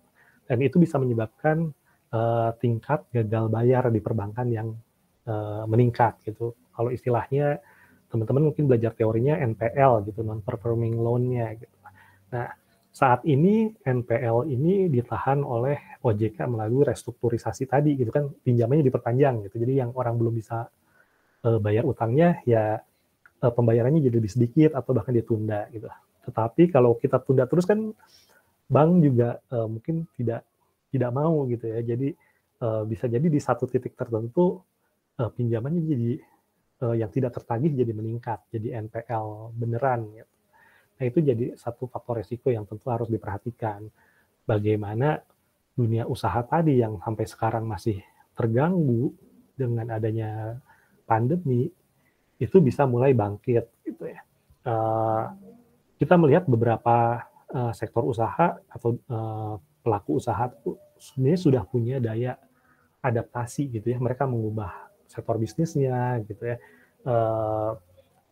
Dan 0.48 0.64
itu 0.64 0.80
bisa 0.80 0.96
menyebabkan 0.96 1.72
uh, 2.16 2.52
tingkat 2.60 3.04
gagal 3.12 3.52
bayar 3.52 3.92
di 3.92 4.00
perbankan 4.00 4.50
yang 4.52 4.70
meningkat 5.68 6.24
gitu. 6.24 6.56
Kalau 6.72 6.88
istilahnya 6.88 7.60
teman-teman 8.08 8.48
mungkin 8.48 8.64
belajar 8.72 8.96
teorinya 8.96 9.36
NPL 9.44 10.08
gitu 10.08 10.24
non 10.24 10.40
performing 10.40 10.96
loan-nya 10.96 11.52
gitu. 11.60 11.76
Nah 12.32 12.48
saat 12.96 13.22
ini 13.28 13.76
NPL 13.84 14.48
ini 14.50 14.88
ditahan 14.88 15.44
oleh 15.44 15.97
OJK 16.08 16.48
melalui 16.48 16.88
restrukturisasi 16.88 17.68
tadi 17.68 18.00
gitu 18.00 18.10
kan 18.10 18.32
pinjamannya 18.32 18.88
diperpanjang 18.88 19.48
gitu. 19.50 19.60
Jadi 19.60 19.74
yang 19.84 19.92
orang 19.92 20.16
belum 20.16 20.34
bisa 20.34 20.68
uh, 21.44 21.60
bayar 21.60 21.84
utangnya 21.84 22.40
ya 22.48 22.80
uh, 23.44 23.52
pembayarannya 23.52 24.00
jadi 24.00 24.16
lebih 24.16 24.32
sedikit 24.32 24.72
atau 24.80 24.96
bahkan 24.96 25.12
ditunda 25.12 25.68
gitu. 25.76 25.92
Tetapi 26.28 26.72
kalau 26.72 26.96
kita 26.96 27.20
tunda 27.20 27.44
terus 27.46 27.68
kan 27.68 27.92
bank 28.68 28.92
juga 29.04 29.40
uh, 29.52 29.68
mungkin 29.68 30.08
tidak 30.16 30.48
tidak 30.92 31.12
mau 31.12 31.44
gitu 31.52 31.68
ya. 31.68 31.80
Jadi 31.84 32.16
uh, 32.64 32.84
bisa 32.88 33.06
jadi 33.12 33.28
di 33.28 33.40
satu 33.44 33.68
titik 33.68 33.94
tertentu 34.00 34.64
uh, 35.20 35.32
pinjamannya 35.32 35.84
jadi 35.84 36.12
uh, 36.88 36.96
yang 36.96 37.12
tidak 37.12 37.36
tertagih 37.36 37.74
jadi 37.74 37.92
meningkat, 37.94 38.40
jadi 38.50 38.82
NPL 38.88 39.52
beneran 39.54 40.08
gitu. 40.16 40.34
Nah, 40.98 41.06
itu 41.06 41.20
jadi 41.22 41.46
satu 41.54 41.86
faktor 41.86 42.26
resiko 42.26 42.50
yang 42.50 42.66
tentu 42.66 42.90
harus 42.90 43.06
diperhatikan. 43.06 43.86
Bagaimana 44.48 45.22
dunia 45.78 46.10
usaha 46.10 46.42
tadi 46.42 46.82
yang 46.82 46.98
sampai 47.06 47.26
sekarang 47.30 47.70
masih 47.70 48.02
terganggu 48.34 49.14
dengan 49.54 49.94
adanya 49.94 50.58
pandemi 51.06 51.70
itu 52.42 52.58
bisa 52.62 52.90
mulai 52.90 53.14
bangkit 53.14 53.66
gitu 53.86 54.04
ya. 54.10 54.22
Uh, 54.66 55.30
kita 56.02 56.18
melihat 56.18 56.50
beberapa 56.50 57.26
uh, 57.54 57.74
sektor 57.78 58.06
usaha 58.06 58.58
atau 58.70 58.98
uh, 59.10 59.58
pelaku 59.86 60.18
usaha 60.18 60.50
sebenarnya 60.98 61.40
sudah 61.40 61.64
punya 61.66 62.02
daya 62.02 62.38
adaptasi 63.02 63.70
gitu 63.70 63.94
ya. 63.94 63.98
Mereka 64.02 64.26
mengubah 64.26 64.90
sektor 65.06 65.38
bisnisnya 65.38 66.22
gitu 66.26 66.44
ya. 66.44 66.58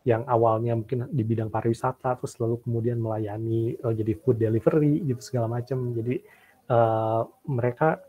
Yang 0.06 0.22
awalnya 0.28 0.76
mungkin 0.76 1.08
di 1.08 1.24
bidang 1.24 1.48
pariwisata 1.48 2.20
terus 2.20 2.36
lalu 2.36 2.60
kemudian 2.60 3.00
melayani 3.00 3.74
jadi 3.80 4.12
food 4.20 4.36
delivery 4.36 5.00
gitu 5.02 5.18
segala 5.24 5.48
macam 5.48 5.96
jadi 5.96 6.20
uh, 6.70 7.22
mereka 7.46 8.00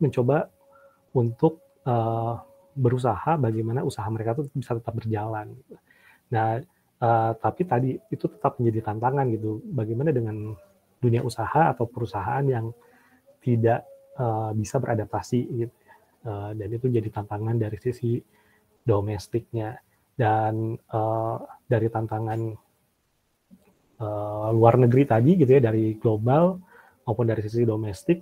mencoba 0.00 0.48
untuk 1.16 1.64
uh, 1.88 2.36
berusaha 2.76 3.40
bagaimana 3.40 3.80
usaha 3.80 4.04
mereka 4.12 4.36
itu 4.36 4.52
bisa 4.52 4.76
tetap 4.76 4.92
berjalan. 4.92 5.56
Nah 6.28 6.60
uh, 7.00 7.32
tapi 7.40 7.62
tadi 7.64 7.96
itu 8.12 8.24
tetap 8.28 8.60
menjadi 8.60 8.92
tantangan 8.92 9.26
gitu. 9.32 9.64
Bagaimana 9.72 10.12
dengan 10.12 10.52
dunia 11.00 11.24
usaha 11.24 11.72
atau 11.72 11.88
perusahaan 11.88 12.44
yang 12.44 12.72
tidak 13.40 13.84
uh, 14.20 14.52
bisa 14.52 14.76
beradaptasi 14.76 15.40
gitu. 15.64 15.74
Uh, 16.26 16.50
dan 16.58 16.68
itu 16.74 16.90
jadi 16.90 17.08
tantangan 17.08 17.56
dari 17.56 17.78
sisi 17.80 18.20
domestiknya. 18.84 19.80
Dan 20.16 20.76
uh, 20.92 21.36
dari 21.68 21.92
tantangan 21.92 22.40
uh, 24.00 24.48
luar 24.52 24.80
negeri 24.80 25.04
tadi 25.04 25.36
gitu 25.36 25.60
ya 25.60 25.60
dari 25.60 25.96
global 26.00 26.60
maupun 27.06 27.24
dari 27.30 27.40
sisi 27.46 27.62
domestik 27.62 28.18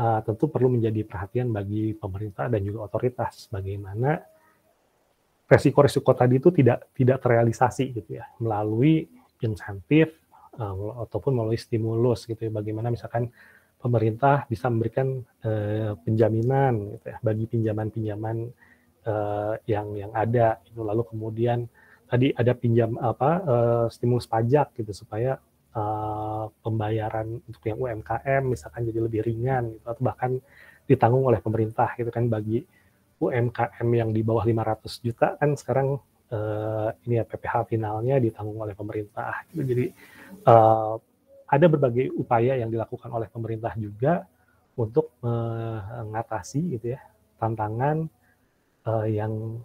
uh, 0.00 0.20
tentu 0.24 0.48
perlu 0.48 0.72
menjadi 0.72 1.04
perhatian 1.04 1.52
bagi 1.52 1.92
pemerintah 1.92 2.48
dan 2.48 2.64
juga 2.64 2.88
otoritas. 2.88 3.52
Bagaimana 3.52 4.16
resiko-resiko 5.46 6.16
tadi 6.16 6.40
itu 6.40 6.48
tidak 6.48 6.88
tidak 6.96 7.20
terrealisasi 7.20 7.92
gitu 7.92 8.16
ya. 8.16 8.24
Melalui 8.40 9.04
insentif 9.44 10.16
uh, 10.56 11.04
ataupun 11.04 11.36
melalui 11.36 11.60
stimulus 11.60 12.24
gitu 12.24 12.48
ya. 12.48 12.50
Bagaimana 12.50 12.88
misalkan 12.88 13.28
pemerintah 13.76 14.48
bisa 14.48 14.72
memberikan 14.72 15.20
uh, 15.44 15.92
penjaminan 16.00 16.96
gitu 16.96 17.06
ya. 17.12 17.16
Bagi 17.20 17.44
pinjaman-pinjaman 17.52 18.36
uh, 19.04 19.54
yang 19.68 19.92
yang 19.98 20.12
ada 20.16 20.62
itu 20.64 20.80
lalu 20.80 21.04
kemudian 21.04 21.68
tadi 22.08 22.28
ada 22.36 22.52
pinjam 22.52 22.96
apa 23.00 23.30
uh, 23.44 23.86
stimulus 23.88 24.28
pajak 24.28 24.76
gitu 24.76 24.92
supaya 24.92 25.40
uh, 25.76 26.46
pembayaran 26.60 27.40
untuk 27.44 27.62
yang 27.64 27.78
UMKM 27.80 28.42
misalkan 28.44 28.88
jadi 28.88 29.00
lebih 29.02 29.20
ringan 29.24 29.76
gitu 29.76 29.86
atau 29.88 30.02
bahkan 30.02 30.30
ditanggung 30.86 31.24
oleh 31.24 31.38
pemerintah 31.38 31.94
gitu 31.96 32.10
kan 32.10 32.26
bagi 32.26 32.64
UMKM 33.22 33.88
yang 33.94 34.10
di 34.10 34.20
bawah 34.26 34.42
500 34.42 35.04
juta 35.06 35.38
kan 35.38 35.54
sekarang 35.54 35.98
uh, 36.34 36.88
ini 37.06 37.22
ya 37.22 37.24
PPH 37.24 37.70
finalnya 37.70 38.18
ditanggung 38.18 38.58
oleh 38.58 38.74
pemerintah 38.74 39.46
gitu. 39.54 39.62
jadi 39.62 39.84
uh, 40.48 40.98
ada 41.52 41.66
berbagai 41.68 42.08
upaya 42.16 42.56
yang 42.56 42.72
dilakukan 42.72 43.12
oleh 43.12 43.28
pemerintah 43.28 43.76
juga 43.76 44.24
untuk 44.72 45.12
mengatasi 45.20 46.80
gitu 46.80 46.96
ya 46.96 47.00
tantangan 47.36 48.08
uh, 48.88 49.04
yang 49.04 49.60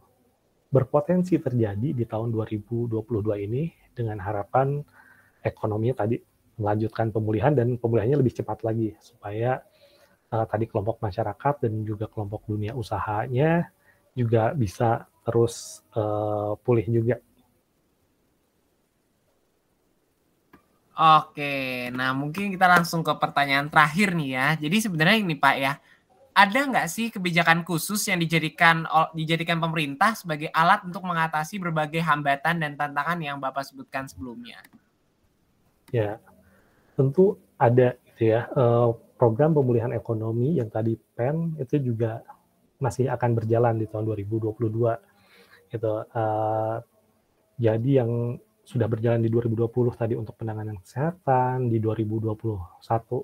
berpotensi 0.67 1.39
terjadi 1.39 1.95
di 1.95 2.03
tahun 2.03 2.35
2022 2.35 2.91
ini 3.47 3.71
dengan 3.95 4.19
harapan 4.19 4.83
ekonominya 5.49 6.03
tadi 6.05 6.19
melanjutkan 6.57 7.13
pemulihan 7.13 7.53
dan 7.53 7.77
pemulihannya 7.77 8.17
lebih 8.19 8.33
cepat 8.41 8.65
lagi 8.65 8.97
supaya 8.99 9.61
uh, 10.33 10.45
tadi 10.49 10.65
kelompok 10.65 10.99
masyarakat 10.99 11.55
dan 11.63 11.73
juga 11.85 12.09
kelompok 12.09 12.43
dunia 12.49 12.73
usahanya 12.73 13.69
juga 14.17 14.51
bisa 14.57 15.05
terus 15.21 15.85
uh, 15.93 16.57
pulih 16.65 16.85
juga 16.89 17.17
Oke, 20.97 21.93
nah 21.93 22.09
mungkin 22.09 22.49
kita 22.49 22.65
langsung 22.65 23.05
ke 23.05 23.13
pertanyaan 23.21 23.69
terakhir 23.69 24.17
nih 24.17 24.33
ya. 24.33 24.47
Jadi 24.57 24.77
sebenarnya 24.81 25.21
ini 25.21 25.37
Pak 25.37 25.55
ya, 25.61 25.77
ada 26.33 26.57
nggak 26.57 26.89
sih 26.89 27.13
kebijakan 27.13 27.61
khusus 27.61 28.01
yang 28.09 28.17
dijadikan 28.17 28.81
dijadikan 29.13 29.61
pemerintah 29.61 30.17
sebagai 30.17 30.49
alat 30.49 30.81
untuk 30.89 31.05
mengatasi 31.05 31.61
berbagai 31.61 32.01
hambatan 32.01 32.65
dan 32.65 32.73
tantangan 32.73 33.21
yang 33.21 33.37
Bapak 33.37 33.69
sebutkan 33.69 34.09
sebelumnya? 34.09 34.57
Ya, 35.93 36.19
tentu 36.97 37.39
ada 37.55 37.95
gitu 38.13 38.33
ya. 38.33 38.49
Eh, 38.51 38.89
program 39.17 39.55
pemulihan 39.55 39.91
ekonomi 39.95 40.59
yang 40.59 40.69
tadi 40.69 40.99
PEN 41.15 41.57
itu 41.57 41.79
juga 41.93 42.21
masih 42.77 43.09
akan 43.09 43.33
berjalan 43.33 43.79
di 43.81 43.85
tahun 43.89 44.05
2022. 44.05 44.99
Gitu. 45.71 45.93
Eh, 46.11 46.77
jadi 47.57 47.91
yang 48.03 48.37
sudah 48.67 48.87
berjalan 48.91 49.23
di 49.23 49.31
2020 49.31 49.95
tadi 49.95 50.13
untuk 50.19 50.35
penanganan 50.35 50.75
kesehatan, 50.83 51.71
di 51.71 51.79
2021 51.79 53.23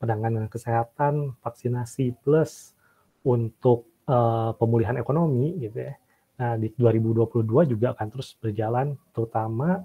penanganan 0.00 0.50
kesehatan, 0.50 1.38
vaksinasi 1.44 2.16
plus 2.24 2.74
untuk 3.22 3.86
uh, 4.08 4.56
pemulihan 4.56 4.96
ekonomi 4.96 5.60
gitu 5.60 5.84
ya. 5.84 5.94
Nah, 6.40 6.56
di 6.56 6.72
2022 6.72 7.44
juga 7.68 7.92
akan 7.92 8.06
terus 8.08 8.32
berjalan 8.40 8.96
terutama 9.12 9.84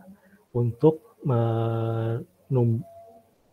untuk 0.56 1.15
menum, 1.26 2.80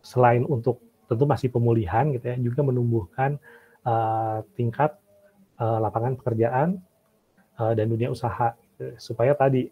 selain 0.05 0.45
untuk 0.45 0.79
tentu 1.09 1.25
masih 1.25 1.49
pemulihan 1.49 2.13
gitu 2.13 2.25
ya, 2.29 2.35
juga 2.39 2.61
menumbuhkan 2.63 3.41
uh, 3.83 4.45
tingkat 4.55 4.95
uh, 5.57 5.81
lapangan 5.81 6.15
pekerjaan 6.15 6.79
uh, 7.57 7.73
dan 7.73 7.89
dunia 7.89 8.13
usaha 8.13 8.55
supaya 8.97 9.33
tadi 9.37 9.69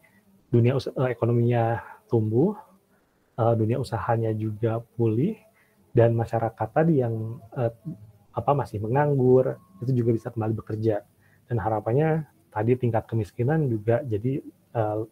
dunia 0.52 0.76
usaha, 0.76 1.08
ekonominya 1.08 1.80
tumbuh, 2.12 2.60
uh, 3.40 3.54
dunia 3.56 3.80
usahanya 3.80 4.36
juga 4.36 4.84
pulih, 5.00 5.40
dan 5.96 6.12
masyarakat 6.16 6.68
tadi 6.72 7.00
yang 7.00 7.40
uh, 7.56 7.72
apa 8.32 8.52
masih 8.56 8.80
menganggur 8.80 9.60
itu 9.84 9.92
juga 9.92 10.12
bisa 10.16 10.28
kembali 10.32 10.54
bekerja. 10.56 11.04
Dan 11.48 11.60
harapannya 11.60 12.28
tadi 12.52 12.76
tingkat 12.80 13.08
kemiskinan 13.08 13.68
juga 13.68 14.04
jadi 14.04 14.44
uh, 14.76 15.08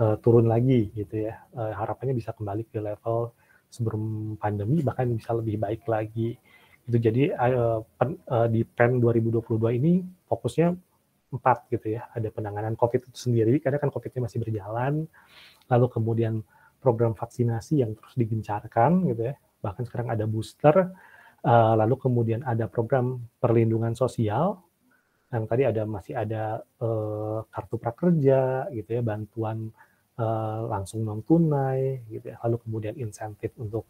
uh, 0.00 0.16
turun 0.18 0.48
lagi 0.48 0.88
gitu 0.96 1.28
ya. 1.28 1.44
Uh, 1.52 1.76
harapannya 1.76 2.16
bisa 2.16 2.32
kembali 2.32 2.66
ke 2.72 2.80
level 2.80 3.36
sebelum 3.70 4.34
pandemi 4.40 4.82
bahkan 4.82 5.06
bisa 5.12 5.36
lebih 5.36 5.60
baik 5.60 5.84
lagi. 5.86 6.34
Itu 6.88 6.96
jadi 6.96 7.36
uh, 7.36 7.84
pen, 7.94 8.18
uh, 8.26 8.48
di 8.48 8.64
PEN 8.64 8.98
2022 8.98 9.78
ini 9.78 10.02
fokusnya 10.26 10.68
empat 11.30 11.70
gitu 11.70 11.94
ya. 12.00 12.10
Ada 12.10 12.34
penanganan 12.34 12.74
COVID 12.74 13.12
itu 13.12 13.30
sendiri, 13.30 13.62
karena 13.62 13.78
kan 13.78 13.92
COVID-nya 13.92 14.26
masih 14.26 14.42
berjalan. 14.42 15.06
Lalu 15.70 15.86
kemudian 15.86 16.42
program 16.82 17.14
vaksinasi 17.14 17.84
yang 17.84 17.94
terus 17.94 18.16
digencarkan 18.18 19.06
gitu 19.06 19.30
ya. 19.30 19.34
Bahkan 19.62 19.86
sekarang 19.86 20.08
ada 20.10 20.24
booster. 20.26 20.90
Uh, 21.40 21.72
lalu 21.72 21.96
kemudian 21.96 22.44
ada 22.44 22.68
program 22.68 23.16
perlindungan 23.40 23.96
sosial 23.96 24.60
yang 25.30 25.46
tadi 25.46 25.62
ada 25.62 25.86
masih 25.86 26.18
ada 26.18 26.60
uh, 26.82 27.46
kartu 27.48 27.78
prakerja 27.78 28.66
gitu 28.74 28.90
ya, 28.98 29.00
bantuan 29.00 29.70
uh, 30.20 30.68
langsung 30.68 31.00
non 31.00 31.24
tunai 31.24 32.04
gitu 32.12 32.28
ya. 32.28 32.36
Lalu 32.44 32.56
kemudian 32.68 32.94
insentif 33.00 33.56
untuk 33.56 33.88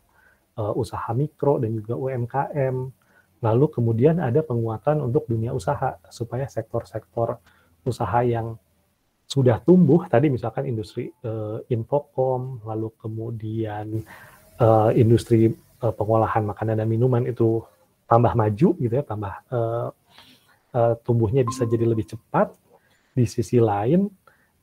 uh, 0.55 0.71
usaha 0.79 1.11
mikro 1.11 1.59
dan 1.59 1.75
juga 1.75 1.99
UMKM 1.99 3.01
Lalu 3.41 3.67
kemudian 3.73 4.21
ada 4.21 4.45
penguatan 4.45 5.01
untuk 5.01 5.25
dunia 5.25 5.57
usaha 5.57 5.97
supaya 6.13 6.45
sektor-sektor 6.45 7.41
usaha 7.89 8.21
yang 8.21 8.61
sudah 9.25 9.65
tumbuh 9.65 10.05
tadi 10.13 10.29
misalkan 10.29 10.69
industri 10.69 11.09
uh, 11.25 11.65
infocom, 11.73 12.61
lalu 12.69 12.93
kemudian 13.01 14.05
uh, 14.61 14.93
industri 14.93 15.57
uh, 15.81 15.95
pengolahan 15.95 16.45
makanan 16.45 16.85
dan 16.85 16.89
minuman 16.91 17.25
itu 17.25 17.65
tambah 18.05 18.37
maju 18.37 18.69
gitu 18.77 18.93
ya, 18.93 19.05
tambah 19.07 19.33
uh, 19.49 19.89
uh, 20.77 20.95
tumbuhnya 21.01 21.41
bisa 21.41 21.65
jadi 21.65 21.89
lebih 21.89 22.13
cepat. 22.13 22.53
Di 23.11 23.27
sisi 23.27 23.59
lain 23.59 24.07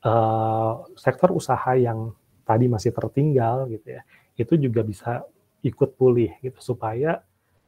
uh, 0.08 0.88
sektor 0.96 1.36
usaha 1.36 1.76
yang 1.76 2.16
tadi 2.48 2.72
masih 2.72 2.96
tertinggal 2.96 3.68
gitu 3.68 4.00
ya, 4.00 4.02
itu 4.40 4.56
juga 4.56 4.82
bisa 4.88 5.28
ikut 5.60 6.00
pulih 6.00 6.32
gitu 6.40 6.58
supaya 6.64 7.20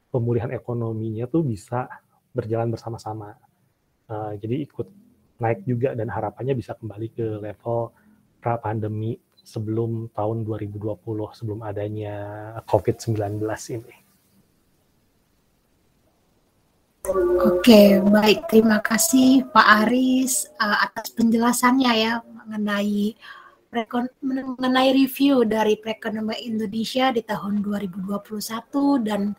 pemulihan 0.08 0.48
ekonominya 0.50 1.28
tuh 1.28 1.44
bisa 1.44 1.86
berjalan 2.32 2.72
bersama-sama. 2.72 3.36
Uh, 4.08 4.34
jadi 4.40 4.64
ikut 4.64 4.88
naik 5.40 5.64
juga 5.68 5.92
dan 5.92 6.08
harapannya 6.08 6.56
bisa 6.56 6.74
kembali 6.76 7.08
ke 7.12 7.26
level 7.40 7.92
pra 8.40 8.56
pandemi 8.56 9.20
sebelum 9.40 10.12
tahun 10.12 10.44
2020 10.44 11.00
sebelum 11.36 11.60
adanya 11.64 12.16
COVID-19 12.68 13.40
ini. 13.76 14.09
Oke, 17.10 17.98
baik. 17.98 18.46
Terima 18.46 18.78
kasih 18.78 19.42
Pak 19.50 19.66
Aris 19.82 20.46
uh, 20.62 20.86
atas 20.86 21.10
penjelasannya 21.18 21.92
ya 21.98 22.22
mengenai 22.22 23.18
mengenai 24.22 24.90
review 24.94 25.42
dari 25.46 25.78
perekonomian 25.78 26.38
Indonesia 26.38 27.10
di 27.10 27.22
tahun 27.26 27.62
2021 27.66 29.06
dan 29.06 29.34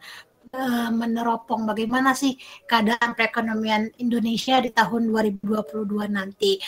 uh, 0.51 0.89
meneropong 0.91 1.63
bagaimana 1.67 2.11
sih 2.11 2.35
keadaan 2.67 3.15
perekonomian 3.15 3.91
Indonesia 3.99 4.59
di 4.59 4.71
tahun 4.75 5.07
2022 5.07 6.11
nanti. 6.11 6.59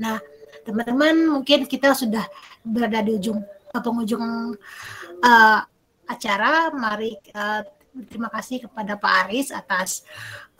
Nah, 0.00 0.20
teman-teman 0.68 1.40
mungkin 1.40 1.64
kita 1.64 1.96
sudah 1.96 2.24
berada 2.60 3.00
di 3.00 3.16
ujung 3.16 3.40
penghujung 3.72 4.52
uh, 5.24 5.60
acara. 6.08 6.72
Mari 6.76 7.16
uh, 7.32 7.64
terima 8.04 8.28
kasih 8.28 8.68
kepada 8.68 9.00
Pak 9.00 9.12
Aris 9.26 9.48
atas 9.48 10.04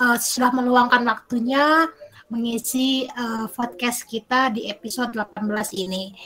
uh, 0.00 0.16
sudah 0.16 0.50
meluangkan 0.56 1.04
waktunya 1.04 1.84
mengisi 2.32 3.06
uh, 3.12 3.46
podcast 3.52 4.08
kita 4.08 4.50
di 4.50 4.66
episode 4.72 5.12
18 5.12 5.44
ini. 5.76 6.16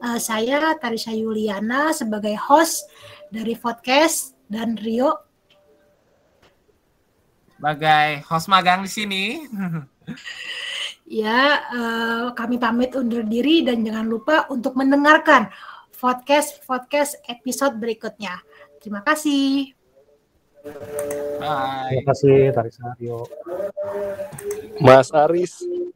Uh, 0.00 0.20
saya 0.20 0.76
Tarisha 0.76 1.12
Yuliana 1.12 1.96
sebagai 1.96 2.36
host 2.36 2.88
dari 3.32 3.56
podcast 3.56 4.36
dan 4.52 4.76
Rio 4.76 5.30
sebagai 7.60 8.24
host 8.24 8.48
magang 8.48 8.80
di 8.80 8.88
sini. 8.88 9.24
ya, 11.20 11.60
uh, 11.68 12.24
kami 12.32 12.56
pamit 12.56 12.96
undur 12.96 13.20
diri 13.20 13.60
dan 13.60 13.84
jangan 13.84 14.08
lupa 14.08 14.48
untuk 14.48 14.80
mendengarkan 14.80 15.52
podcast 15.92 16.64
podcast 16.64 17.20
episode 17.28 17.76
berikutnya. 17.76 18.40
Terima 18.80 19.04
kasih. 19.04 19.79
Bye. 20.60 21.88
Terima 21.88 22.02
kasih 22.12 22.36
Tarisa 22.52 22.84
Rio. 23.00 23.24
Mas 24.80 25.08
Aris 25.12 25.64